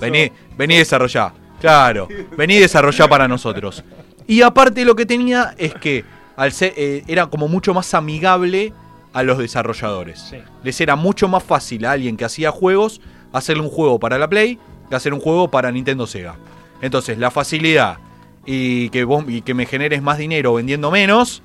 Vení, 0.00 0.30
vení 0.58 0.76
desarrollá. 0.76 1.32
Claro, 1.60 2.08
vení 2.36 2.58
desarrollá 2.58 3.08
para 3.08 3.26
nosotros. 3.26 3.82
Y 4.26 4.42
aparte 4.42 4.84
lo 4.84 4.94
que 4.94 5.06
tenía 5.06 5.54
es 5.56 5.72
que 5.74 6.04
al 6.36 6.52
ser, 6.52 6.74
eh, 6.76 7.04
era 7.06 7.26
como 7.26 7.48
mucho 7.48 7.72
más 7.72 7.94
amigable 7.94 8.74
a 9.14 9.22
los 9.22 9.38
desarrolladores. 9.38 10.20
Sí. 10.20 10.36
Les 10.62 10.78
era 10.78 10.94
mucho 10.94 11.26
más 11.26 11.42
fácil 11.42 11.86
a 11.86 11.92
alguien 11.92 12.18
que 12.18 12.26
hacía 12.26 12.50
juegos 12.50 13.00
hacerle 13.32 13.62
un 13.62 13.70
juego 13.70 13.98
para 13.98 14.18
la 14.18 14.28
Play 14.28 14.58
que 14.90 14.94
hacer 14.94 15.14
un 15.14 15.20
juego 15.20 15.50
para 15.50 15.72
Nintendo 15.72 16.06
Sega. 16.06 16.36
Entonces, 16.80 17.18
la 17.18 17.30
facilidad 17.30 17.98
y 18.46 18.90
que, 18.90 19.04
vos, 19.04 19.24
y 19.28 19.40
que 19.42 19.54
me 19.54 19.66
generes 19.66 20.02
más 20.02 20.18
dinero 20.18 20.54
vendiendo 20.54 20.90
menos, 20.90 21.42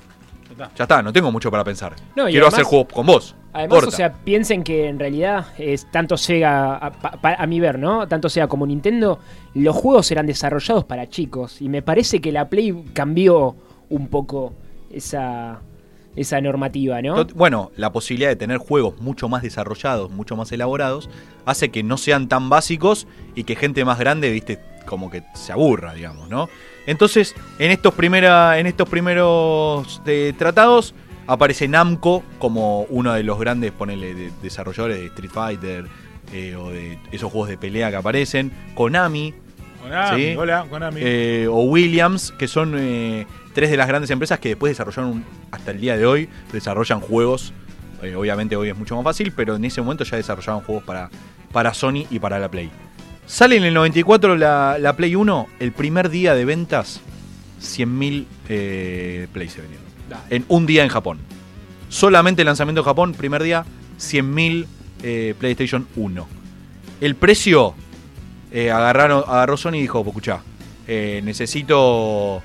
Ya 0.58 0.84
está. 0.84 1.02
no 1.02 1.14
tengo 1.14 1.32
mucho 1.32 1.50
para 1.50 1.64
pensar. 1.64 1.94
No, 2.16 2.26
Quiero 2.26 2.48
además- 2.48 2.54
hacer 2.54 2.66
juegos 2.66 2.88
con 2.94 3.06
vos. 3.06 3.36
Además, 3.54 3.76
Corta. 3.80 3.88
o 3.88 3.92
sea, 3.92 4.14
piensen 4.14 4.64
que 4.64 4.88
en 4.88 5.00
realidad 5.00 5.48
es 5.58 5.90
tanto 5.90 6.18
Sega, 6.18 6.76
a 6.78 7.48
mi 7.48 7.60
ver, 7.60 7.80
¿no? 7.80 8.08
Tanto 8.08 8.30
Sega 8.30 8.48
como 8.48 8.68
Nintendo, 8.68 9.20
los 9.56 9.76
juegos 9.76 10.12
eran 10.12 10.28
desarrollados 10.28 10.84
para 10.86 11.10
chicos. 11.10 11.62
Y 11.62 11.70
me 11.70 11.82
parece 11.82 12.22
que 12.22 12.32
la 12.32 12.48
Play 12.50 12.86
cambió 12.94 13.56
un 13.90 14.08
poco 14.08 14.54
esa, 14.92 15.62
esa 16.16 16.42
normativa, 16.42 17.02
¿no? 17.02 17.24
Bueno, 17.36 17.72
la 17.76 17.92
posibilidad 17.92 18.30
de 18.30 18.36
tener 18.36 18.58
juegos 18.58 19.00
mucho 19.00 19.30
más 19.30 19.42
desarrollados, 19.44 20.12
mucho 20.12 20.36
más 20.36 20.52
elaborados, 20.52 21.10
hace 21.46 21.70
que 21.70 21.84
no 21.84 21.98
sean 21.98 22.28
tan 22.28 22.50
básicos 22.50 23.08
y 23.36 23.44
que 23.44 23.56
gente 23.56 23.86
más 23.86 24.00
grande, 24.00 24.30
viste, 24.32 24.60
como 24.86 25.10
que 25.12 25.24
se 25.36 25.52
aburra, 25.52 25.94
digamos, 25.94 26.30
¿no? 26.30 26.50
Entonces, 26.88 27.36
en 27.60 27.72
estos, 27.72 27.94
primera, 27.94 28.58
en 28.60 28.66
estos 28.68 28.90
primeros 28.90 30.02
eh, 30.06 30.34
tratados 30.38 30.96
aparece 31.28 31.68
Namco 31.68 32.24
como 32.40 32.82
uno 32.90 33.14
de 33.14 33.22
los 33.24 33.40
grandes, 33.40 33.72
ponele, 33.72 34.14
de- 34.16 34.32
desarrolladores 34.42 34.98
de 35.00 35.06
Street 35.06 35.30
Fighter 35.32 35.86
eh, 36.34 36.56
o 36.56 36.72
de 36.72 36.98
esos 37.12 37.32
juegos 37.32 37.50
de 37.50 37.58
pelea 37.58 37.92
que 37.92 37.98
aparecen. 37.98 38.52
Konami, 38.74 39.34
Konami, 39.82 40.24
Sí. 40.24 40.36
hola, 40.36 40.66
Konami. 40.70 41.02
eh, 41.04 41.48
o 41.50 41.62
Williams, 41.64 42.32
que 42.32 42.48
son 42.48 42.74
eh, 42.78 43.28
tres 43.54 43.70
de 43.72 43.78
las 43.78 43.88
grandes 43.88 44.10
empresas 44.12 44.40
que 44.40 44.50
después 44.50 44.72
desarrollaron, 44.72 45.12
un- 45.12 45.26
hasta 45.52 45.72
el 45.72 45.80
día 45.82 45.98
de 45.98 46.06
hoy, 46.06 46.30
desarrollan 46.52 47.00
juegos. 47.00 47.54
Eh, 48.02 48.16
obviamente 48.16 48.56
hoy 48.56 48.70
es 48.70 48.78
mucho 48.78 48.96
más 48.96 49.04
fácil, 49.04 49.32
pero 49.36 49.56
en 49.56 49.66
ese 49.66 49.82
momento 49.82 50.04
ya 50.04 50.18
desarrollaban 50.18 50.62
juegos 50.62 50.84
para, 50.84 51.10
para 51.52 51.74
Sony 51.74 52.06
y 52.10 52.20
para 52.20 52.40
la 52.40 52.50
Play. 52.50 52.70
Sale 53.26 53.58
en 53.58 53.64
el 53.64 53.74
94 53.74 54.36
la, 54.38 54.78
la 54.80 54.96
Play 54.96 55.16
1, 55.16 55.48
el 55.60 55.72
primer 55.72 56.10
día 56.10 56.34
de 56.34 56.46
ventas, 56.46 57.02
100.000 57.62 58.26
eh, 58.48 59.28
Play 59.34 59.50
se 59.50 59.62
vendieron. 59.62 59.86
En 60.30 60.46
un 60.48 60.66
día 60.66 60.84
en 60.84 60.90
Japón. 60.90 61.20
Solamente 61.90 62.42
el 62.42 62.46
lanzamiento 62.48 62.82
en 62.82 62.86
Japón, 62.86 63.14
primer 63.14 63.44
día, 63.44 63.66
100.000 64.00 64.66
eh, 65.04 65.36
PlayStation 65.40 65.88
1. 65.96 66.28
El 67.02 67.16
precio, 67.16 67.76
eh, 68.52 68.72
agarraron, 68.72 69.24
agarró 69.28 69.58
Sony 69.58 69.76
y 69.76 69.82
dijo, 69.82 70.04
escuchá, 70.08 70.42
eh, 70.88 71.22
necesito, 71.24 72.42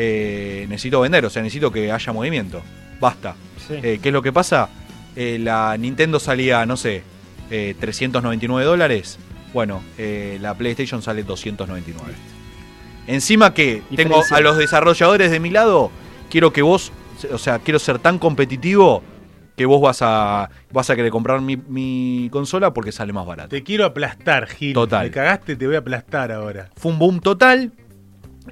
eh, 0.00 0.64
necesito 0.68 1.00
vender, 1.00 1.26
o 1.26 1.30
sea, 1.30 1.42
necesito 1.42 1.72
que 1.72 1.90
haya 1.90 2.12
movimiento. 2.12 2.62
Basta. 3.00 3.34
Sí. 3.66 3.74
Eh, 3.82 3.98
¿Qué 4.00 4.10
es 4.10 4.12
lo 4.12 4.22
que 4.22 4.32
pasa? 4.32 4.68
Eh, 5.16 5.38
la 5.40 5.76
Nintendo 5.76 6.20
salía, 6.20 6.64
no 6.66 6.76
sé, 6.76 7.02
eh, 7.50 7.74
399 7.80 8.64
dólares. 8.64 9.18
Bueno, 9.52 9.82
la 9.98 10.54
PlayStation 10.54 11.02
sale 11.02 11.24
299. 11.24 12.14
Encima 13.08 13.54
que 13.54 13.82
tengo 13.96 14.22
a 14.30 14.40
los 14.40 14.56
desarrolladores 14.56 15.32
de 15.32 15.40
mi 15.40 15.50
lado, 15.50 15.90
quiero 16.30 16.52
que 16.52 16.62
vos, 16.62 16.92
o 17.32 17.38
sea, 17.38 17.58
quiero 17.58 17.78
ser 17.80 17.98
tan 17.98 18.18
competitivo 18.18 19.02
que 19.56 19.66
vos 19.66 19.80
vas 19.80 20.00
a 20.02 20.50
vas 20.70 20.90
a 20.90 20.94
querer 20.94 21.10
comprar 21.10 21.40
mi, 21.40 21.56
mi 21.56 22.28
consola 22.30 22.72
porque 22.72 22.92
sale 22.92 23.12
más 23.12 23.26
barato. 23.26 23.48
Te 23.48 23.64
quiero 23.64 23.86
aplastar, 23.86 24.46
Gil. 24.46 24.74
Total. 24.74 25.06
Me 25.06 25.10
cagaste, 25.10 25.56
te 25.56 25.66
voy 25.66 25.74
a 25.74 25.78
aplastar 25.78 26.30
ahora. 26.30 26.70
Fue 26.76 26.92
un 26.92 26.98
boom 26.98 27.18
total. 27.18 27.72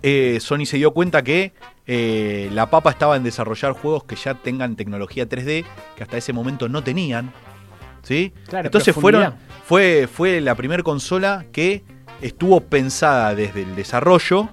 Eh, 0.02 0.38
Sony 0.40 0.66
se 0.66 0.76
dio 0.76 0.92
cuenta 0.92 1.22
que 1.22 1.52
eh, 1.86 2.48
la 2.52 2.70
papa 2.70 2.90
estaba 2.90 3.16
en 3.16 3.22
desarrollar 3.22 3.72
juegos 3.72 4.04
que 4.04 4.16
ya 4.16 4.34
tengan 4.34 4.76
tecnología 4.76 5.28
3D, 5.28 5.64
que 5.96 6.02
hasta 6.02 6.16
ese 6.16 6.32
momento 6.32 6.68
no 6.68 6.82
tenían. 6.82 7.32
¿Sí? 8.02 8.32
Claro, 8.48 8.66
Entonces 8.66 8.94
fueron, 8.94 9.34
fue, 9.64 10.08
fue 10.12 10.40
la 10.40 10.54
primera 10.54 10.82
consola 10.82 11.44
que 11.52 11.82
estuvo 12.20 12.60
pensada 12.60 13.34
desde 13.34 13.62
el 13.62 13.74
desarrollo 13.74 14.48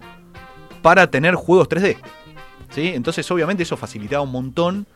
para 0.82 1.12
tener 1.12 1.36
juegos 1.36 1.70
3D. 1.70 1.98
¿Sí? 2.72 2.92
Entonces, 2.96 3.30
obviamente, 3.30 3.62
eso 3.62 3.78
facilitaba 3.78 4.24
un 4.24 4.32
montón, 4.32 4.88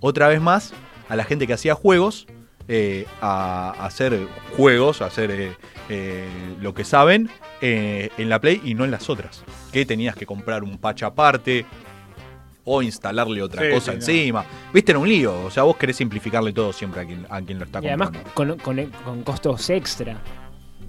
otra 0.00 0.28
vez 0.28 0.40
más, 0.40 0.72
a 1.10 1.16
la 1.16 1.24
gente 1.24 1.46
que 1.46 1.52
hacía 1.52 1.74
juegos, 1.74 2.26
eh, 2.68 3.06
a, 3.20 3.74
a 3.78 3.84
hacer 3.84 4.18
juegos, 4.56 5.02
a 5.02 5.06
hacer 5.06 5.56
lo 6.60 6.74
que 6.74 6.84
saben 6.84 7.30
eh, 7.62 8.10
en 8.18 8.28
la 8.28 8.38
Play 8.38 8.60
y 8.64 8.74
no 8.74 8.84
en 8.84 8.90
las 8.90 9.08
otras. 9.08 9.42
Que 9.76 9.84
tenías 9.84 10.16
que 10.16 10.24
comprar 10.24 10.64
un 10.64 10.78
patch 10.78 11.02
aparte 11.02 11.66
o 12.64 12.80
instalarle 12.80 13.42
otra 13.42 13.62
Sí, 13.62 13.68
cosa 13.70 13.84
sí, 13.84 13.90
no. 13.90 13.94
encima. 13.96 14.44
Viste, 14.72 14.92
era 14.92 14.98
un 14.98 15.06
lío. 15.06 15.44
O 15.44 15.50
sea, 15.50 15.64
vos 15.64 15.76
querés 15.76 15.96
simplificarle 15.96 16.54
todo 16.54 16.72
siempre 16.72 17.02
a 17.02 17.04
quien, 17.04 17.26
a 17.28 17.42
quien 17.42 17.58
lo 17.58 17.66
está 17.66 17.80
Y 17.82 17.88
además 17.88 18.08
comprando. 18.08 18.32
con, 18.34 18.76
con- 18.76 18.90
con 19.04 19.22
costos 19.22 19.68
extra. 19.68 20.16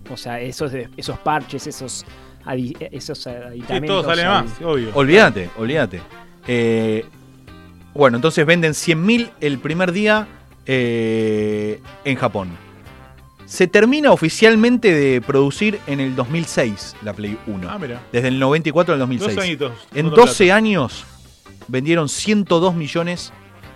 O 0.10 0.16
sea, 0.16 0.40
esos, 0.40 0.72
esos 0.96 1.20
parches, 1.20 1.68
esos, 1.68 2.06
adi- 2.46 2.78
esos 2.94 3.18
Sí, 3.18 3.30
aditamentos. 3.30 4.04
todo 4.04 4.10
sale 4.10 4.24
adi- 4.24 4.44
más, 4.46 4.62
obvio. 4.62 4.90
Olvídate, 4.94 5.50
olvídate. 5.58 6.02
Eh, 6.48 7.04
Bueno, 7.94 8.16
entonces 8.18 8.46
venden 8.46 8.72
100.000 8.74 9.32
el 9.42 9.58
primer 9.60 9.92
día 9.92 10.28
eh, 10.66 11.82
en 12.06 12.16
Japón. 12.16 12.50
Se 13.48 13.66
termina 13.68 14.12
oficialmente 14.12 14.94
de 14.94 15.22
producir 15.22 15.80
en 15.88 16.02
el 16.02 16.16
2006 16.18 16.98
la 17.02 17.14
Play 17.14 17.38
1. 17.48 17.70
Ah, 17.70 17.78
mira. 17.80 18.02
Desde 18.12 18.28
el 18.28 18.40
94 18.40 18.94
al 18.94 19.00
2006. 19.00 19.36
Dos 19.36 19.44
añitos. 19.44 19.72
En 19.92 19.96
Segundo 19.96 20.16
12 20.18 20.44
plato. 20.46 20.58
años 20.58 21.06
vendieron 21.70 22.10
102 22.10 22.76
millones 22.76 23.32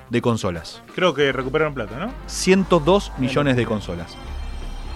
de 0.09 0.21
consolas. 0.21 0.81
Creo 0.93 1.13
que 1.13 1.31
recuperaron 1.31 1.73
plata, 1.73 1.97
¿no? 1.97 2.11
102 2.27 3.13
millones 3.17 3.55
de 3.55 3.65
consolas. 3.65 4.17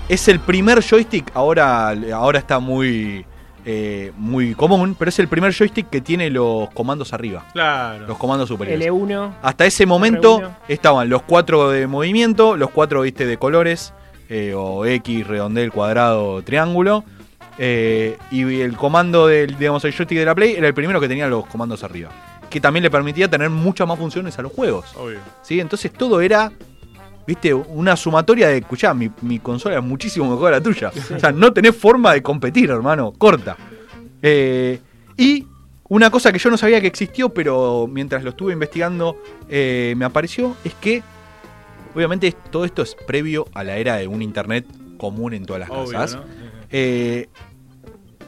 Es 0.09 0.27
el 0.27 0.39
primer 0.41 0.83
joystick, 0.83 1.31
ahora, 1.33 1.95
ahora 2.13 2.39
está 2.39 2.59
muy, 2.59 3.25
eh, 3.65 4.11
muy 4.17 4.55
común, 4.55 4.93
pero 4.99 5.07
es 5.07 5.17
el 5.19 5.29
primer 5.29 5.53
joystick 5.53 5.89
que 5.89 6.01
tiene 6.01 6.29
los 6.29 6.69
comandos 6.71 7.13
arriba, 7.13 7.45
Claro. 7.53 8.05
los 8.07 8.17
comandos 8.17 8.49
superiores. 8.49 8.85
L1. 8.85 9.35
Hasta 9.41 9.65
ese 9.65 9.85
momento 9.85 10.41
R1. 10.41 10.55
estaban 10.67 11.07
los 11.09 11.21
cuatro 11.23 11.69
de 11.71 11.87
movimiento, 11.87 12.57
los 12.57 12.71
cuatro 12.71 13.01
viste 13.01 13.25
de 13.25 13.37
colores, 13.37 13.93
eh, 14.29 14.53
o 14.55 14.85
X, 14.85 15.27
redondel, 15.27 15.71
cuadrado, 15.71 16.41
triángulo. 16.43 17.03
eh, 17.57 18.17
y 18.31 18.59
el 18.61 18.75
comando 18.75 19.27
del, 19.27 19.57
digamos, 19.57 19.83
el 19.85 19.93
joystick 19.93 20.17
de 20.17 20.25
la 20.25 20.35
Play 20.35 20.53
era 20.55 20.67
el 20.67 20.73
primero 20.73 20.99
que 20.99 21.07
tenía 21.07 21.27
los 21.27 21.45
comandos 21.45 21.83
arriba. 21.83 22.09
Que 22.49 22.59
también 22.59 22.83
le 22.83 22.91
permitía 22.91 23.29
tener 23.29 23.49
muchas 23.49 23.87
más 23.87 23.97
funciones 23.97 24.37
a 24.37 24.41
los 24.41 24.51
juegos. 24.51 24.93
Obvio. 24.95 25.19
¿sí? 25.41 25.59
Entonces 25.59 25.91
todo 25.91 26.21
era, 26.21 26.51
viste, 27.25 27.53
una 27.53 27.95
sumatoria 27.95 28.49
de, 28.49 28.57
escuchá, 28.57 28.93
mi, 28.93 29.09
mi 29.21 29.39
consola 29.39 29.77
es 29.77 29.83
muchísimo 29.83 30.29
mejor 30.29 30.49
a 30.53 30.57
la 30.57 30.61
tuya. 30.61 30.91
O 31.15 31.19
sea, 31.19 31.31
no 31.31 31.51
tenés 31.53 31.75
forma 31.75 32.13
de 32.13 32.21
competir, 32.21 32.69
hermano, 32.69 33.11
corta. 33.11 33.57
Eh, 34.21 34.79
y 35.17 35.45
una 35.87 36.09
cosa 36.09 36.31
que 36.31 36.39
yo 36.39 36.49
no 36.49 36.57
sabía 36.57 36.81
que 36.81 36.87
existió, 36.87 37.29
pero 37.29 37.87
mientras 37.89 38.23
lo 38.23 38.31
estuve 38.31 38.53
investigando 38.53 39.17
eh, 39.49 39.93
me 39.97 40.05
apareció, 40.05 40.55
es 40.63 40.73
que, 40.75 41.03
obviamente, 41.95 42.31
todo 42.51 42.65
esto 42.65 42.81
es 42.81 42.95
previo 43.07 43.47
a 43.53 43.63
la 43.63 43.77
era 43.77 43.95
de 43.97 44.07
un 44.07 44.21
internet 44.21 44.65
común 44.97 45.33
en 45.33 45.45
todas 45.45 45.61
las 45.61 45.69
Obvio, 45.69 45.91
casas. 45.91 46.19
Eh, 46.71 47.27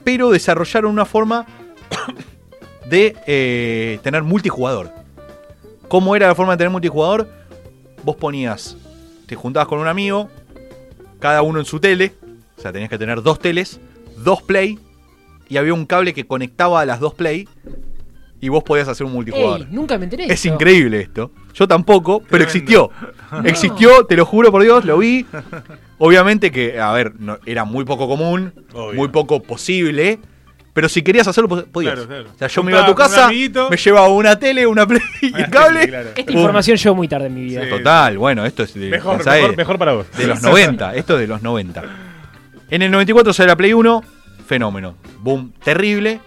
pero 0.03 0.29
desarrollaron 0.31 0.91
una 0.91 1.05
forma 1.05 1.45
de 2.89 3.15
eh, 3.27 3.99
tener 4.03 4.23
multijugador. 4.23 4.91
¿Cómo 5.87 6.15
era 6.15 6.27
la 6.27 6.35
forma 6.35 6.53
de 6.53 6.57
tener 6.57 6.71
multijugador? 6.71 7.29
Vos 8.03 8.15
ponías, 8.15 8.77
te 9.25 9.35
juntabas 9.35 9.67
con 9.67 9.79
un 9.79 9.87
amigo, 9.87 10.29
cada 11.19 11.41
uno 11.41 11.59
en 11.59 11.65
su 11.65 11.79
tele, 11.79 12.13
o 12.57 12.61
sea, 12.61 12.71
tenías 12.71 12.89
que 12.89 12.97
tener 12.97 13.21
dos 13.21 13.39
teles, 13.39 13.79
dos 14.17 14.41
play, 14.41 14.79
y 15.49 15.57
había 15.57 15.73
un 15.73 15.85
cable 15.85 16.13
que 16.13 16.25
conectaba 16.25 16.81
a 16.81 16.85
las 16.85 16.99
dos 16.99 17.13
play, 17.13 17.47
y 18.39 18.49
vos 18.49 18.63
podías 18.63 18.87
hacer 18.87 19.05
un 19.05 19.13
multijugador. 19.13 19.61
Ey, 19.61 19.67
nunca 19.71 19.97
me 19.97 20.03
enteré. 20.05 20.27
de 20.27 20.33
Es 20.33 20.45
esto. 20.45 20.53
increíble 20.53 21.01
esto. 21.01 21.31
Yo 21.53 21.67
tampoco, 21.67 22.19
pero 22.29 22.45
Tremendo. 22.45 22.91
Existió. 23.43 23.49
Existió, 23.49 24.05
te 24.05 24.15
lo 24.15 24.25
juro 24.25 24.51
por 24.51 24.63
Dios, 24.63 24.85
lo 24.85 24.97
vi. 24.97 25.25
Obviamente 25.97 26.51
que, 26.51 26.79
a 26.79 26.91
ver, 26.91 27.13
no- 27.19 27.39
era 27.45 27.65
muy 27.65 27.85
poco 27.85 28.07
común, 28.07 28.53
Obvio. 28.73 28.93
muy 28.95 29.07
poco 29.09 29.41
posible. 29.41 30.19
Pero 30.73 30.89
si 30.89 31.01
querías 31.01 31.27
hacerlo, 31.27 31.49
po- 31.49 31.63
podías. 31.65 31.93
Claro, 31.95 32.07
claro. 32.07 32.29
O 32.35 32.37
sea, 32.37 32.47
yo 32.47 32.61
me 32.61 32.71
iba 32.71 32.81
a 32.81 32.85
tu 32.85 32.91
un 32.91 32.97
casa, 32.97 33.29
me 33.29 33.77
llevaba 33.77 34.07
una 34.09 34.37
tele, 34.37 34.67
una 34.67 34.85
play 34.85 35.01
y 35.23 35.29
Una 35.33 35.39
el 35.45 35.49
cable. 35.49 35.87
claro. 35.87 36.09
Esta 36.15 36.23
Pum. 36.31 36.35
información 36.37 36.77
llegó 36.77 36.95
muy 36.95 37.07
tarde 37.07 37.25
en 37.27 37.33
mi 37.33 37.41
vida. 37.45 37.63
Sí. 37.63 37.69
Total, 37.71 38.17
bueno, 38.19 38.45
esto 38.45 38.61
es 38.61 38.73
de, 38.75 38.89
Mejor, 38.91 39.15
pensá 39.15 39.33
de- 39.33 39.41
mejor, 39.41 39.57
mejor 39.57 39.77
para 39.79 39.93
vos. 39.93 40.05
de 40.15 40.27
los 40.27 40.41
90. 40.43 40.95
Esto 40.95 41.15
es 41.15 41.21
de 41.21 41.27
los 41.27 41.41
90. 41.41 41.83
En 42.69 42.81
el 42.83 42.91
94 42.91 43.33
sale 43.33 43.47
la 43.47 43.55
Play 43.55 43.73
1, 43.73 44.03
fenómeno. 44.45 44.95
Boom, 45.19 45.51
terrible. 45.63 46.19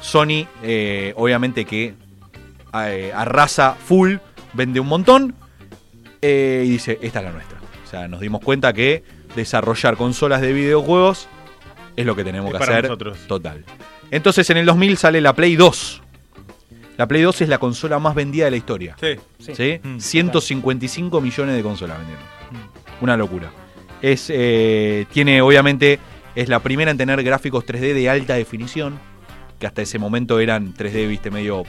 Sony, 0.00 0.46
eh, 0.62 1.12
obviamente 1.16 1.64
que 1.64 1.94
eh, 2.74 3.12
arrasa 3.12 3.74
full, 3.84 4.14
vende 4.52 4.78
un 4.78 4.86
montón. 4.86 5.34
Eh, 6.22 6.64
y 6.66 6.70
dice, 6.70 6.98
esta 7.02 7.20
es 7.20 7.24
la 7.24 7.32
nuestra. 7.32 7.58
O 7.84 7.90
sea, 7.90 8.08
nos 8.08 8.20
dimos 8.20 8.40
cuenta 8.42 8.72
que 8.72 9.02
desarrollar 9.34 9.96
consolas 9.96 10.40
de 10.40 10.52
videojuegos 10.52 11.28
es 11.96 12.06
lo 12.06 12.14
que 12.14 12.24
tenemos 12.24 12.48
Es 12.48 12.52
que 12.54 12.58
para 12.58 12.72
hacer. 12.72 12.84
nosotros. 12.84 13.18
Total. 13.26 13.64
Entonces 14.10 14.48
en 14.50 14.56
el 14.58 14.66
2000 14.66 14.96
sale 14.96 15.20
la 15.20 15.34
Play 15.34 15.56
2. 15.56 16.02
La 16.96 17.06
Play 17.06 17.22
2 17.22 17.42
es 17.42 17.48
la 17.48 17.58
consola 17.58 17.98
más 17.98 18.14
vendida 18.14 18.46
de 18.46 18.50
la 18.50 18.56
historia. 18.56 18.96
Sí. 19.00 19.16
Sí. 19.38 19.54
¿sí? 19.54 19.80
Mm. 19.82 19.98
155 19.98 21.20
millones 21.20 21.56
de 21.56 21.62
consolas 21.62 21.98
vendieron. 21.98 22.24
Una 23.00 23.16
locura. 23.16 23.50
Es, 24.02 24.26
eh, 24.32 25.06
tiene, 25.12 25.40
obviamente, 25.40 25.98
es 26.34 26.48
la 26.48 26.60
primera 26.60 26.90
en 26.90 26.98
tener 26.98 27.22
gráficos 27.22 27.64
3D 27.64 27.94
de 27.94 28.08
alta 28.10 28.34
definición, 28.34 28.98
que 29.58 29.66
hasta 29.66 29.82
ese 29.82 29.98
momento 29.98 30.38
eran 30.40 30.74
3D, 30.74 31.08
viste, 31.08 31.30
medio 31.30 31.64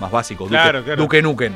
más 0.00 0.10
básicos. 0.10 0.48
Duke, 0.48 0.60
Claro, 0.60 0.84
claro. 0.84 1.02
Duke 1.02 1.22
Nukem, 1.22 1.52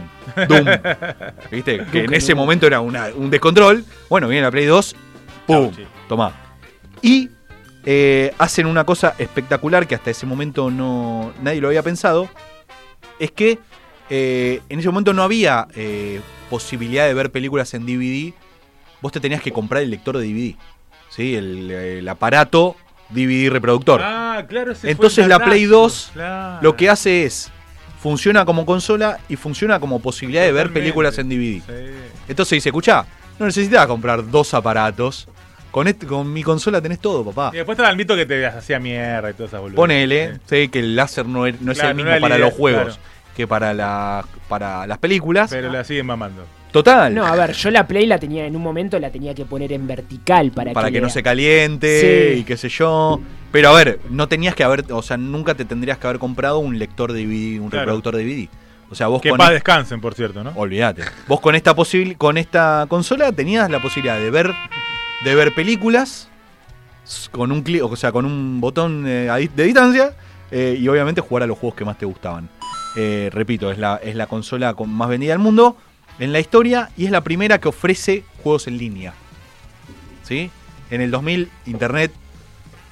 Doom. 0.48 0.66
¿Viste? 1.50 1.84
Que 1.92 2.04
en 2.04 2.14
ese 2.14 2.32
Nukem. 2.32 2.36
momento 2.36 2.66
era 2.66 2.80
una- 2.80 3.08
un 3.14 3.30
descontrol. 3.30 3.84
Bueno, 4.08 4.28
viene 4.28 4.42
la 4.44 4.50
Play 4.50 4.66
2, 4.66 4.96
¡pum! 5.46 5.70
Chau. 5.74 5.84
Tomá. 6.08 6.32
Y 7.02 7.30
eh, 7.86 8.32
hacen 8.38 8.66
una 8.66 8.84
cosa 8.84 9.14
espectacular 9.18 9.86
que 9.86 9.94
hasta 9.94 10.10
ese 10.10 10.26
momento 10.26 10.70
no 10.70 11.32
nadie 11.42 11.60
lo 11.60 11.68
había 11.68 11.82
pensado. 11.82 12.28
Es 13.18 13.30
que 13.32 13.58
eh, 14.10 14.60
en 14.68 14.78
ese 14.80 14.88
momento 14.88 15.12
no 15.12 15.22
había 15.22 15.66
eh, 15.74 16.20
posibilidad 16.50 17.06
de 17.06 17.14
ver 17.14 17.30
películas 17.30 17.72
en 17.74 17.86
DVD. 17.86 18.32
Vos 19.00 19.12
te 19.12 19.20
tenías 19.20 19.40
que 19.40 19.52
comprar 19.52 19.82
el 19.82 19.90
lector 19.90 20.18
de 20.18 20.24
DVD. 20.26 20.56
¿sí? 21.10 21.34
El, 21.36 21.70
el 21.70 22.08
aparato 22.08 22.76
DVD 23.10 23.50
reproductor. 23.50 24.00
Ah, 24.02 24.44
claro, 24.48 24.72
ese 24.72 24.90
Entonces 24.90 25.26
la 25.26 25.38
Play 25.38 25.66
datazo, 25.66 25.82
2 25.82 26.10
claro. 26.14 26.58
Lo 26.62 26.76
que 26.76 26.88
hace 26.88 27.24
es, 27.24 27.50
funciona 28.00 28.44
como 28.44 28.64
consola 28.64 29.18
y 29.28 29.36
funciona 29.36 29.78
como 29.80 30.00
posibilidad 30.00 30.42
de 30.42 30.52
ver 30.52 30.72
películas 30.72 31.18
en 31.18 31.28
DVD. 31.28 31.62
Sí. 31.66 31.94
Entonces 32.28 32.56
dice, 32.56 32.68
escuchá, 32.70 33.04
no 33.38 33.46
necesitas 33.46 33.86
comprar 33.86 34.28
dos 34.30 34.54
aparatos. 34.54 35.28
Con, 35.70 35.86
este, 35.86 36.04
con 36.04 36.32
mi 36.32 36.42
consola 36.42 36.80
tenés 36.80 36.98
todo, 36.98 37.24
papá. 37.24 37.50
Y 37.52 37.58
después 37.58 37.76
estaba 37.76 37.90
el 37.90 37.96
mito 37.96 38.16
que 38.16 38.26
te 38.26 38.44
hacía 38.44 38.80
mierda 38.80 39.30
y 39.30 39.34
todas 39.34 39.50
esas 39.50 39.60
boludas. 39.60 39.76
Ponele, 39.76 40.40
sé 40.46 40.68
que 40.68 40.80
el 40.80 40.96
láser 40.96 41.26
no 41.26 41.46
es, 41.46 41.60
no 41.60 41.70
es 41.70 41.78
el 41.78 41.94
mismo 41.94 42.10
para 42.20 42.34
idea, 42.36 42.46
los 42.46 42.54
juegos 42.54 42.82
claro. 42.82 43.00
Que 43.36 43.46
para, 43.46 43.72
la, 43.74 44.24
para 44.48 44.86
las 44.86 44.98
películas. 44.98 45.50
Pero 45.50 45.70
la 45.70 45.84
siguen 45.84 46.06
mamando. 46.06 46.44
Total. 46.72 47.12
No, 47.14 47.26
a 47.26 47.34
ver, 47.34 47.52
yo 47.52 47.70
la 47.70 47.86
Play 47.88 48.06
la 48.06 48.18
tenía 48.18 48.46
en 48.46 48.54
un 48.54 48.62
momento, 48.62 48.98
la 49.00 49.10
tenía 49.10 49.34
que 49.34 49.44
poner 49.44 49.72
en 49.72 49.86
vertical 49.88 50.52
para, 50.52 50.72
para 50.72 50.90
que, 50.90 51.00
no 51.00 51.10
se 51.10 51.22
caliente 51.22 52.32
Sí. 52.34 52.40
y 52.40 52.44
qué 52.44 52.56
sé 52.56 52.68
yo. 52.68 53.20
Pero 53.50 53.70
a 53.70 53.74
ver, 53.74 53.98
no 54.08 54.28
tenías 54.28 54.54
que 54.54 54.62
haber, 54.62 54.84
o 54.92 55.02
sea, 55.02 55.16
nunca 55.16 55.54
te 55.56 55.64
tendrías 55.64 55.98
que 55.98 56.06
haber 56.06 56.20
comprado 56.20 56.58
un 56.60 56.78
lector 56.78 57.12
de 57.12 57.24
DVD, 57.26 57.60
un 57.60 57.70
Claro. 57.70 57.86
reproductor 57.86 58.14
de 58.16 58.24
DVD. 58.24 58.48
O 58.88 58.94
sea, 58.94 59.08
vos 59.08 59.20
Que 59.20 59.30
con 59.30 59.40
e- 59.40 59.52
descansen, 59.52 60.00
por 60.00 60.14
cierto, 60.14 60.44
¿no? 60.44 60.52
Olvídate. 60.54 61.02
Vos 61.26 61.40
con 61.40 61.54
esta 61.56 61.74
posibil- 61.74 62.16
con 62.16 62.38
esta 62.38 62.86
consola 62.88 63.32
tenías 63.32 63.68
la 63.70 63.80
posibilidad 63.82 64.18
de 64.18 64.30
ver 64.30 64.52
de 65.24 65.34
ver 65.34 65.52
películas 65.54 66.28
con 67.32 67.50
un 67.52 67.62
clic, 67.62 67.82
o 67.82 67.96
sea, 67.96 68.12
con 68.12 68.24
un 68.24 68.60
botón 68.60 69.04
eh, 69.06 69.48
de 69.54 69.64
distancia 69.64 70.12
eh, 70.52 70.76
y 70.78 70.86
obviamente 70.88 71.20
jugar 71.20 71.42
a 71.42 71.46
los 71.46 71.58
juegos 71.58 71.76
que 71.76 71.84
más 71.84 71.98
te 71.98 72.06
gustaban. 72.06 72.48
Eh, 72.96 73.30
repito, 73.32 73.70
es 73.70 73.78
la, 73.78 73.96
es 74.02 74.14
la 74.16 74.26
consola 74.26 74.74
con 74.74 74.90
más 74.92 75.08
vendida 75.08 75.32
del 75.32 75.38
mundo 75.38 75.76
en 76.18 76.32
la 76.32 76.40
historia 76.40 76.90
y 76.96 77.04
es 77.06 77.10
la 77.10 77.20
primera 77.22 77.58
que 77.60 77.68
ofrece 77.68 78.24
juegos 78.42 78.66
en 78.66 78.78
línea. 78.78 79.14
¿Sí? 80.22 80.50
En 80.90 81.00
el 81.00 81.10
2000 81.10 81.50
Internet 81.66 82.12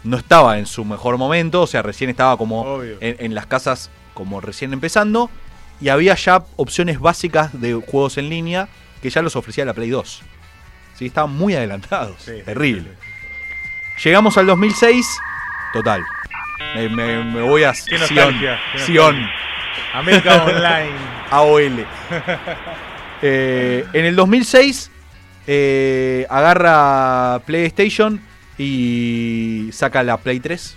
no 0.04 0.16
estaba 0.16 0.58
en 0.58 0.66
su 0.66 0.84
mejor 0.84 1.18
momento, 1.18 1.62
o 1.62 1.66
sea, 1.66 1.82
recién 1.82 2.10
estaba 2.10 2.36
como 2.36 2.80
en, 2.82 3.16
en 3.18 3.34
las 3.34 3.46
casas 3.46 3.90
como 4.14 4.40
recién 4.40 4.72
empezando 4.72 5.30
y 5.80 5.88
había 5.88 6.14
ya 6.14 6.44
opciones 6.56 7.00
básicas 7.00 7.60
de 7.60 7.74
juegos 7.74 8.18
en 8.18 8.28
línea 8.28 8.68
que 9.02 9.10
ya 9.10 9.22
los 9.22 9.36
ofrecía 9.36 9.64
la 9.64 9.74
Play 9.74 9.90
2. 9.90 10.22
Sí, 10.96 11.06
estaban 11.06 11.32
muy 11.32 11.54
adelantados. 11.54 12.16
Sí, 12.22 12.32
Terrible. 12.44 12.90
sí, 13.96 14.08
Llegamos 14.08 14.36
al 14.38 14.46
2006, 14.46 15.06
total. 15.72 16.02
Me, 16.74 16.88
me- 16.88 17.24
me 17.24 17.42
voy 17.42 17.64
a 17.64 17.74
Sion. 17.74 18.34
Sion. 18.86 19.28
América 19.94 20.44
Online. 20.44 20.92
AOL. 21.30 21.86
Eh, 23.20 23.84
en 23.94 24.04
el 24.04 24.14
2006 24.14 24.92
eh, 25.48 26.24
agarra 26.30 27.40
PlayStation 27.46 28.20
y 28.58 29.70
saca 29.72 30.02
la 30.02 30.18
Play 30.18 30.40
3. 30.40 30.76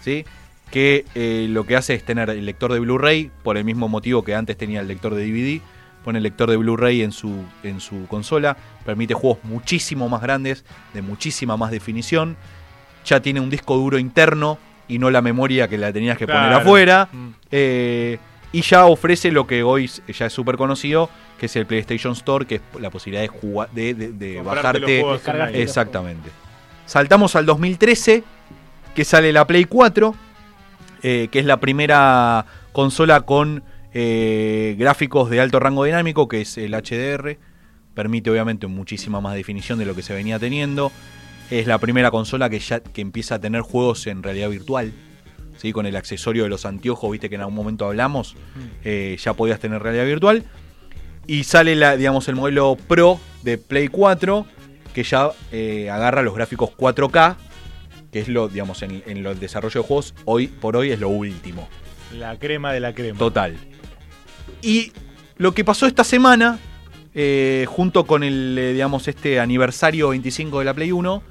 ¿sí? 0.00 0.24
Que 0.70 1.04
eh, 1.14 1.46
lo 1.48 1.64
que 1.66 1.74
hace 1.74 1.94
es 1.94 2.04
tener 2.04 2.28
el 2.30 2.44
lector 2.44 2.72
de 2.72 2.80
Blu-ray, 2.80 3.30
por 3.42 3.56
el 3.56 3.64
mismo 3.64 3.88
motivo 3.88 4.22
que 4.22 4.34
antes 4.34 4.58
tenía 4.58 4.82
el 4.82 4.88
lector 4.88 5.14
de 5.14 5.24
DVD. 5.24 5.62
Pone 6.04 6.18
el 6.18 6.22
lector 6.22 6.50
de 6.50 6.58
Blu-ray 6.58 7.02
en 7.02 7.12
su, 7.12 7.44
en 7.62 7.80
su 7.80 8.06
consola. 8.06 8.58
Permite 8.84 9.14
juegos 9.14 9.42
muchísimo 9.42 10.08
más 10.08 10.20
grandes, 10.20 10.64
de 10.92 11.00
muchísima 11.00 11.56
más 11.56 11.70
definición. 11.70 12.36
Ya 13.06 13.20
tiene 13.20 13.40
un 13.40 13.48
disco 13.48 13.76
duro 13.76 13.98
interno 13.98 14.58
y 14.88 14.98
no 14.98 15.10
la 15.10 15.22
memoria 15.22 15.68
que 15.68 15.78
la 15.78 15.92
tenías 15.92 16.16
que 16.18 16.26
poner 16.26 16.52
afuera. 16.52 17.08
Mm. 17.12 17.28
Eh, 17.50 18.18
y 18.52 18.62
ya 18.62 18.86
ofrece 18.86 19.32
lo 19.32 19.46
que 19.46 19.62
hoy 19.62 19.90
ya 20.08 20.26
es 20.26 20.32
súper 20.32 20.56
conocido, 20.56 21.10
que 21.38 21.46
es 21.46 21.56
el 21.56 21.66
PlayStation 21.66 22.12
Store, 22.12 22.46
que 22.46 22.56
es 22.56 22.60
la 22.80 22.90
posibilidad 22.90 23.22
de 23.22 23.28
jugar, 23.28 23.70
de, 23.72 23.94
de- 23.94 24.12
de 24.12 24.40
bajarte. 24.42 24.80
los 24.80 24.90
juegos. 25.00 25.22
Exactamente. 25.60 26.30
Saltamos 26.86 27.34
al 27.34 27.46
2013, 27.46 28.22
que 28.94 29.04
sale 29.04 29.32
la 29.32 29.46
Play 29.46 29.64
4, 29.64 30.14
eh, 31.02 31.28
que 31.32 31.38
es 31.40 31.46
la 31.46 31.58
primera 31.58 32.46
consola 32.72 33.22
con 33.22 33.64
eh, 33.92 34.76
gráficos 34.78 35.30
de 35.30 35.40
alto 35.40 35.58
rango 35.60 35.84
dinámico, 35.84 36.28
que 36.28 36.42
es 36.42 36.56
el 36.58 36.74
HDR. 36.74 37.36
Permite 37.94 38.30
obviamente 38.30 38.66
muchísima 38.66 39.20
más 39.20 39.34
definición 39.34 39.78
de 39.78 39.86
lo 39.86 39.94
que 39.94 40.02
se 40.02 40.14
venía 40.14 40.38
teniendo. 40.38 40.92
Es 41.50 41.66
la 41.66 41.78
primera 41.78 42.10
consola 42.10 42.48
que 42.48 42.58
ya 42.58 42.80
que 42.80 43.00
empieza 43.00 43.36
a 43.36 43.40
tener 43.40 43.62
juegos 43.62 44.06
en 44.06 44.22
realidad 44.22 44.50
virtual. 44.50 44.92
¿sí? 45.58 45.72
Con 45.72 45.86
el 45.86 45.96
accesorio 45.96 46.44
de 46.44 46.48
los 46.48 46.64
anteojos, 46.64 47.10
viste 47.10 47.28
que 47.28 47.34
en 47.34 47.42
algún 47.42 47.54
momento 47.54 47.86
hablamos, 47.86 48.36
eh, 48.84 49.16
ya 49.22 49.34
podías 49.34 49.60
tener 49.60 49.82
realidad 49.82 50.06
virtual. 50.06 50.44
Y 51.26 51.44
sale 51.44 51.74
la, 51.76 51.96
digamos, 51.96 52.28
el 52.28 52.36
modelo 52.36 52.76
Pro 52.88 53.18
de 53.42 53.56
Play 53.58 53.88
4, 53.88 54.46
que 54.92 55.04
ya 55.04 55.30
eh, 55.52 55.90
agarra 55.90 56.22
los 56.22 56.34
gráficos 56.34 56.70
4K, 56.76 57.36
que 58.12 58.20
es 58.20 58.28
lo, 58.28 58.48
digamos, 58.48 58.82
en, 58.82 59.02
en 59.06 59.22
los 59.22 59.40
desarrollo 59.40 59.82
de 59.82 59.86
juegos, 59.86 60.14
hoy 60.24 60.48
por 60.48 60.76
hoy 60.76 60.90
es 60.90 61.00
lo 61.00 61.08
último. 61.08 61.68
La 62.12 62.38
crema 62.38 62.72
de 62.72 62.80
la 62.80 62.94
crema. 62.94 63.18
Total. 63.18 63.56
Y 64.62 64.92
lo 65.36 65.52
que 65.52 65.64
pasó 65.64 65.86
esta 65.86 66.04
semana, 66.04 66.58
eh, 67.14 67.66
junto 67.68 68.06
con 68.06 68.22
el, 68.22 68.72
digamos, 68.72 69.08
este 69.08 69.40
aniversario 69.40 70.10
25 70.10 70.60
de 70.60 70.64
la 70.64 70.74
Play 70.74 70.92
1, 70.92 71.22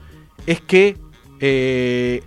es 0.47 0.61
que 0.61 0.97
eh, 1.39 2.23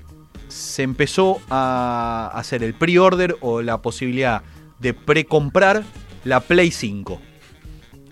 se 0.48 0.82
empezó 0.82 1.40
a 1.50 2.30
hacer 2.34 2.62
el 2.62 2.74
pre-order 2.74 3.36
o 3.40 3.62
la 3.62 3.78
posibilidad 3.82 4.42
de 4.78 4.94
precomprar 4.94 5.82
la 6.24 6.40
Play 6.40 6.70
5. 6.70 7.20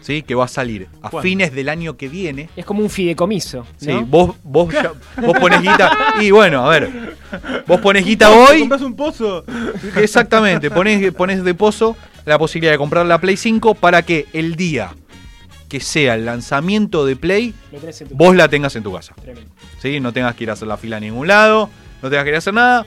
¿Sí? 0.01 0.21
Que 0.23 0.35
va 0.35 0.45
a 0.45 0.49
salir 0.49 0.87
a 1.01 1.09
¿Cuándo? 1.09 1.23
fines 1.23 1.55
del 1.55 1.71
año 1.71 1.97
que 1.97 2.09
viene. 2.09 2.51
Es 2.57 2.67
como 2.67 2.83
un 2.83 2.91
fideicomiso. 2.91 3.61
¿no? 3.61 3.67
Sí, 3.79 4.05
vos, 4.07 4.37
vos, 4.45 4.71
ya- 4.71 4.93
vos 5.23 5.39
pones 5.39 5.63
guita. 5.63 5.97
Y 6.21 6.31
bueno, 6.31 6.67
a 6.67 6.69
ver. 6.69 7.17
Vos 7.67 7.81
pones 7.81 8.05
guita 8.05 8.31
hoy. 8.31 8.61
¿Compras 8.61 8.83
un 8.83 8.95
pozo? 8.95 9.45
Exactamente, 9.97 10.71
pones, 10.71 11.11
pones 11.15 11.43
de 11.43 11.55
pozo 11.55 11.97
la 12.27 12.39
posibilidad 12.39 12.73
de 12.73 12.79
comprar 12.79 13.07
la 13.07 13.19
Play 13.19 13.39
5 13.39 13.75
para 13.77 14.03
que 14.03 14.27
el 14.35 14.57
día 14.57 14.95
que 15.75 15.81
sea 15.81 16.15
el 16.15 16.25
lanzamiento 16.25 17.05
de 17.05 17.17
Play, 17.17 17.53
vos 18.13 18.37
la 18.37 18.47
tengas 18.49 18.77
en 18.77 18.85
tu 18.85 18.93
casa. 18.93 19.13
Tremendo. 19.21 19.51
¿sí? 19.81 19.99
No 19.99 20.13
tengas 20.13 20.37
que 20.37 20.45
ir 20.45 20.51
a 20.51 20.53
hacer 20.53 20.69
la 20.69 20.77
fila 20.77 20.99
a 20.99 21.01
ningún 21.01 21.27
lado, 21.27 21.69
no 22.01 22.09
tengas 22.11 22.23
que 22.23 22.29
ir 22.31 22.37
a 22.37 22.39
hacer 22.39 22.55
nada. 22.55 22.87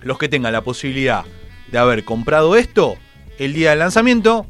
Los 0.00 0.16
que 0.16 0.28
tengan 0.28 0.52
la 0.52 0.60
posibilidad 0.60 1.24
de 1.72 1.76
haber 1.78 2.04
comprado 2.04 2.54
esto, 2.54 2.94
el 3.40 3.52
día 3.52 3.70
del 3.70 3.80
lanzamiento, 3.80 4.46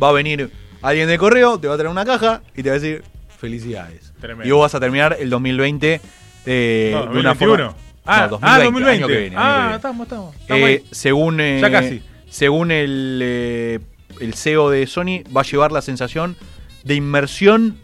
va 0.00 0.10
a 0.10 0.12
venir 0.12 0.52
alguien 0.80 1.08
de 1.08 1.18
correo, 1.18 1.58
te 1.58 1.66
va 1.66 1.74
a 1.74 1.76
traer 1.76 1.90
una 1.90 2.04
caja 2.04 2.40
y 2.54 2.62
te 2.62 2.68
va 2.70 2.76
a 2.76 2.78
decir 2.78 3.02
felicidades. 3.36 4.12
Tremendo. 4.20 4.46
Y 4.46 4.52
vos 4.52 4.60
vas 4.62 4.76
a 4.76 4.78
terminar 4.78 5.16
el 5.18 5.30
2020 5.30 6.00
eh, 6.46 6.90
No, 6.94 7.00
de 7.12 7.18
una 7.18 7.30
2021. 7.30 7.56
forma... 7.56 7.76
Ah, 8.06 8.28
No, 8.30 8.38
ah, 8.42 8.58
2020, 8.60 8.62
2020. 8.62 8.90
año 8.92 9.06
que 9.08 9.18
viene, 9.18 9.36
año 9.36 9.44
que 9.44 9.50
ah, 9.50 9.58
viene. 9.62 9.74
estamos, 9.76 10.04
estamos. 10.06 10.36
estamos 10.36 10.68
Eh, 10.70 10.84
según 10.92 11.40
eh, 11.40 11.58
Ya 11.60 11.70
casi. 11.72 12.00
según 12.30 12.70
el, 12.70 13.18
eh, 13.24 13.80
el 14.20 14.34
CEO 14.34 14.70
de 14.70 14.86
Sony, 14.86 15.22
va 15.34 15.42
a 15.42 15.44
llevar 15.44 15.72
la 15.72 15.82
sensación 15.82 16.36
de 16.84 16.94
inmersión 16.94 17.78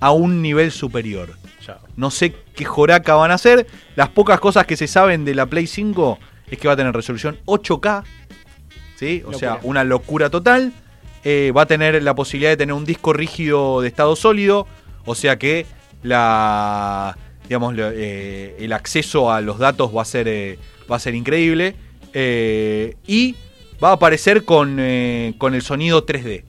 a 0.00 0.12
un 0.12 0.42
nivel 0.42 0.70
superior. 0.70 1.34
No 1.96 2.10
sé 2.10 2.34
qué 2.54 2.64
joraca 2.64 3.14
van 3.14 3.30
a 3.30 3.34
hacer. 3.34 3.66
Las 3.96 4.08
pocas 4.08 4.40
cosas 4.40 4.66
que 4.66 4.76
se 4.76 4.86
saben 4.86 5.24
de 5.24 5.34
la 5.34 5.46
Play 5.46 5.66
5 5.66 6.18
es 6.50 6.58
que 6.58 6.68
va 6.68 6.74
a 6.74 6.76
tener 6.76 6.92
resolución 6.92 7.38
8K. 7.46 8.04
¿Sí? 8.96 9.22
O 9.26 9.32
sea, 9.32 9.60
una 9.62 9.84
locura 9.84 10.30
total. 10.30 10.72
Eh, 11.24 11.52
va 11.56 11.62
a 11.62 11.66
tener 11.66 12.02
la 12.02 12.14
posibilidad 12.14 12.50
de 12.50 12.56
tener 12.56 12.74
un 12.74 12.84
disco 12.84 13.12
rígido 13.12 13.80
de 13.80 13.88
estado 13.88 14.16
sólido. 14.16 14.66
O 15.04 15.14
sea 15.14 15.38
que 15.38 15.66
la. 16.02 17.16
Digamos, 17.44 17.74
eh, 17.78 18.56
el 18.58 18.72
acceso 18.72 19.30
a 19.30 19.40
los 19.42 19.58
datos 19.58 19.94
va 19.94 20.02
a 20.02 20.06
ser, 20.06 20.28
eh, 20.28 20.58
va 20.90 20.96
a 20.96 20.98
ser 20.98 21.14
increíble. 21.14 21.76
Y 23.06 23.36
va 23.82 23.90
a 23.90 23.92
aparecer 23.92 24.44
con, 24.44 24.76
eh, 24.80 25.34
con 25.38 25.54
el 25.54 25.62
sonido 25.62 26.04
3D. 26.06 26.44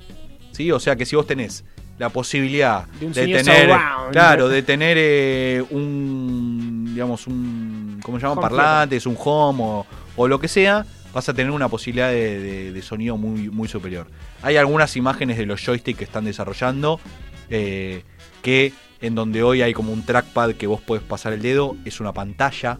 ¿sí? 0.52 0.72
O 0.72 0.80
sea 0.80 0.96
que 0.96 1.06
si 1.06 1.16
vos 1.16 1.28
tenés 1.28 1.64
la 1.98 2.10
posibilidad 2.10 2.86
De 3.00 3.08
tener. 3.12 3.46
surround. 3.46 4.12
Claro, 4.12 4.50
de 4.50 4.62
tener 4.64 4.98
eh, 5.00 5.64
un. 5.70 6.92
digamos, 6.94 7.28
un. 7.28 8.00
¿Cómo 8.04 8.20
se 8.20 8.26
llama? 8.28 8.42
Parlantes, 8.42 9.06
un 9.06 9.16
home 9.18 9.64
o, 9.64 9.86
o 10.16 10.28
lo 10.28 10.40
que 10.40 10.48
sea. 10.48 10.86
Vas 11.14 11.30
a 11.30 11.34
tener 11.34 11.52
una 11.52 11.70
posibilidad 11.70 12.10
de, 12.10 12.40
de- 12.42 12.72
de 12.74 12.82
sonido 12.82 13.16
muy, 13.16 13.50
muy 13.50 13.70
superior. 13.70 14.08
Hay 14.42 14.58
algunas 14.58 14.98
imágenes 14.98 15.38
de 15.38 15.46
los 15.46 15.62
joysticks 15.66 15.98
que 15.98 16.04
están 16.04 16.26
desarrollando. 16.26 17.00
eh, 17.50 18.04
que 18.42 18.74
en 19.02 19.16
donde 19.16 19.42
hoy 19.44 19.62
hay 19.62 19.74
como 19.74 19.92
un 19.94 20.04
trackpad 20.06 20.52
que 20.54 20.68
vos 20.68 20.82
podés 20.82 21.04
pasar 21.04 21.32
el 21.34 21.42
dedo. 21.42 21.76
Es 21.86 22.00
una 22.02 22.12
pantalla 22.14 22.78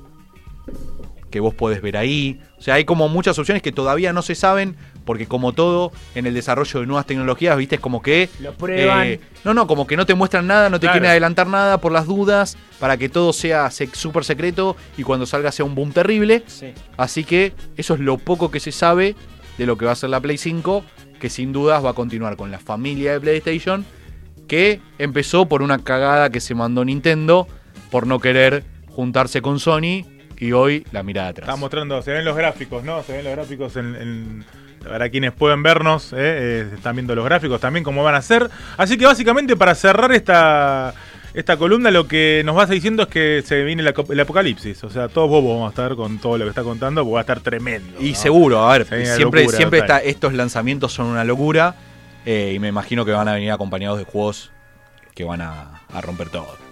que 1.36 1.42
vos 1.42 1.54
podés 1.54 1.82
ver 1.82 1.98
ahí. 1.98 2.40
O 2.58 2.62
sea, 2.62 2.76
hay 2.76 2.86
como 2.86 3.10
muchas 3.10 3.38
opciones 3.38 3.62
que 3.62 3.74
todavía 3.74 4.14
no 4.14 4.22
se 4.22 4.36
saben, 4.36 4.78
porque 5.04 5.26
como 5.26 5.52
todo 5.52 5.92
en 6.16 6.26
el 6.26 6.34
desarrollo 6.34 6.80
de 6.80 6.86
nuevas 6.86 7.06
tecnologías, 7.06 7.58
viste, 7.58 7.76
es 7.76 7.82
como 7.82 8.02
que... 8.02 8.30
Lo 8.40 8.54
prueban. 8.54 9.06
eh, 9.06 9.20
no, 9.44 9.54
no, 9.54 9.68
como 9.68 9.86
que 9.86 9.98
no 9.98 10.06
te 10.06 10.16
muestran 10.16 10.48
nada, 10.48 10.70
no 10.70 10.80
te 10.80 10.86
Claro. 10.86 10.94
quieren 10.94 11.10
adelantar 11.12 11.48
nada 11.48 11.82
por 11.82 11.92
las 11.92 12.06
dudas, 12.08 12.56
para 12.80 12.96
que 12.96 13.10
todo 13.10 13.34
sea 13.34 13.66
sec- 13.68 13.96
súper 13.96 14.24
secreto 14.24 14.78
y 14.98 15.04
cuando 15.04 15.26
salga 15.26 15.52
sea 15.52 15.66
un 15.66 15.76
boom 15.76 15.92
terrible. 15.92 16.44
Sí. 16.48 16.68
Así 16.96 17.26
que 17.26 17.52
eso 17.76 17.96
es 17.96 18.00
lo 18.00 18.18
poco 18.18 18.50
que 18.50 18.62
se 18.62 18.72
sabe 18.72 19.18
de 19.58 19.66
lo 19.66 19.78
que 19.78 19.84
va 19.84 19.92
a 19.92 19.96
ser 19.96 20.10
la 20.12 20.22
Play 20.22 20.38
5, 20.38 20.86
que 21.20 21.30
sin 21.30 21.52
dudas 21.52 21.84
va 21.84 21.90
a 21.90 21.94
continuar 21.94 22.38
con 22.38 22.50
la 22.50 22.60
familia 22.60 23.12
de 23.12 23.20
PlayStation, 23.20 23.84
que 24.48 24.80
empezó 25.00 25.48
por 25.48 25.62
una 25.62 25.80
cagada 25.80 26.30
que 26.30 26.40
se 26.40 26.56
mandó 26.56 26.86
Nintendo 26.86 27.46
por 27.92 28.08
no 28.08 28.20
querer 28.22 28.64
juntarse 28.88 29.42
con 29.42 29.60
Sony 29.60 30.06
y 30.40 30.52
hoy 30.52 30.86
la 30.92 31.04
mirada 31.04 31.30
atrás. 31.30 31.48
Está 31.48 31.60
mostrando, 31.60 32.02
se 32.02 32.12
ven 32.12 32.26
los 32.26 32.36
gráficos, 32.36 32.84
¿no? 32.84 33.04
Se 33.04 33.14
ven 33.14 33.24
los 33.24 33.34
gráficos 33.34 33.76
en. 33.78 33.96
en- 33.96 34.46
para 34.88 35.10
quienes 35.10 35.32
pueden 35.32 35.64
vernos, 35.64 36.14
¿eh? 36.14 36.18
Eh, 36.18 36.70
están 36.76 36.96
viendo 36.96 37.16
los 37.16 37.26
gráficos 37.26 37.60
también, 37.60 37.84
cómo 37.84 38.04
van 38.04 38.16
a 38.16 38.22
ser. 38.22 38.50
Así 38.78 38.98
que 38.98 39.06
básicamente 39.06 39.56
para 39.56 39.74
cerrar 39.74 40.12
esta, 40.12 40.94
esta 41.34 41.58
columna, 41.58 41.92
lo 41.92 42.08
que 42.08 42.44
nos 42.46 42.56
vas 42.56 42.70
diciendo 42.70 43.04
es 43.04 43.10
que 43.10 43.44
se 43.44 43.64
viene 43.64 43.82
el, 43.82 44.20
apocalipsis. 44.20 44.84
O 44.84 44.90
sea, 44.90 45.08
todos 45.08 45.30
bobos 45.30 45.56
vamos 45.56 45.68
a 45.68 45.70
estar 45.70 45.96
con 45.96 46.20
todo 46.20 46.38
lo 46.38 46.46
que 46.46 46.50
está 46.50 46.64
contando, 46.64 47.02
porque 47.02 47.14
va 47.14 47.20
a 47.20 47.22
estar 47.22 47.40
tremendo. 47.40 48.00
Y 48.00 48.12
¿no? 48.12 48.16
seguro, 48.16 48.60
a 48.60 48.78
ver, 48.78 48.88
Se 48.88 49.16
siempre, 49.16 49.42
locura 49.42 49.58
siempre 49.58 49.80
está, 49.80 50.00
estos 50.00 50.34
lanzamientos 50.34 50.94
son 50.94 51.08
una 51.08 51.24
locura 51.24 51.76
eh, 52.26 52.54
y 52.56 52.60
me 52.60 52.68
imagino 52.68 53.06
que 53.06 53.12
van 53.12 53.28
a 53.28 53.34
venir 53.34 53.52
acompañados 53.52 53.98
de 53.98 54.06
juegos 54.06 54.52
que 55.14 55.24
van 55.24 55.42
a, 55.42 55.82
a 55.92 56.02
romper 56.02 56.30
todo. 56.30 56.65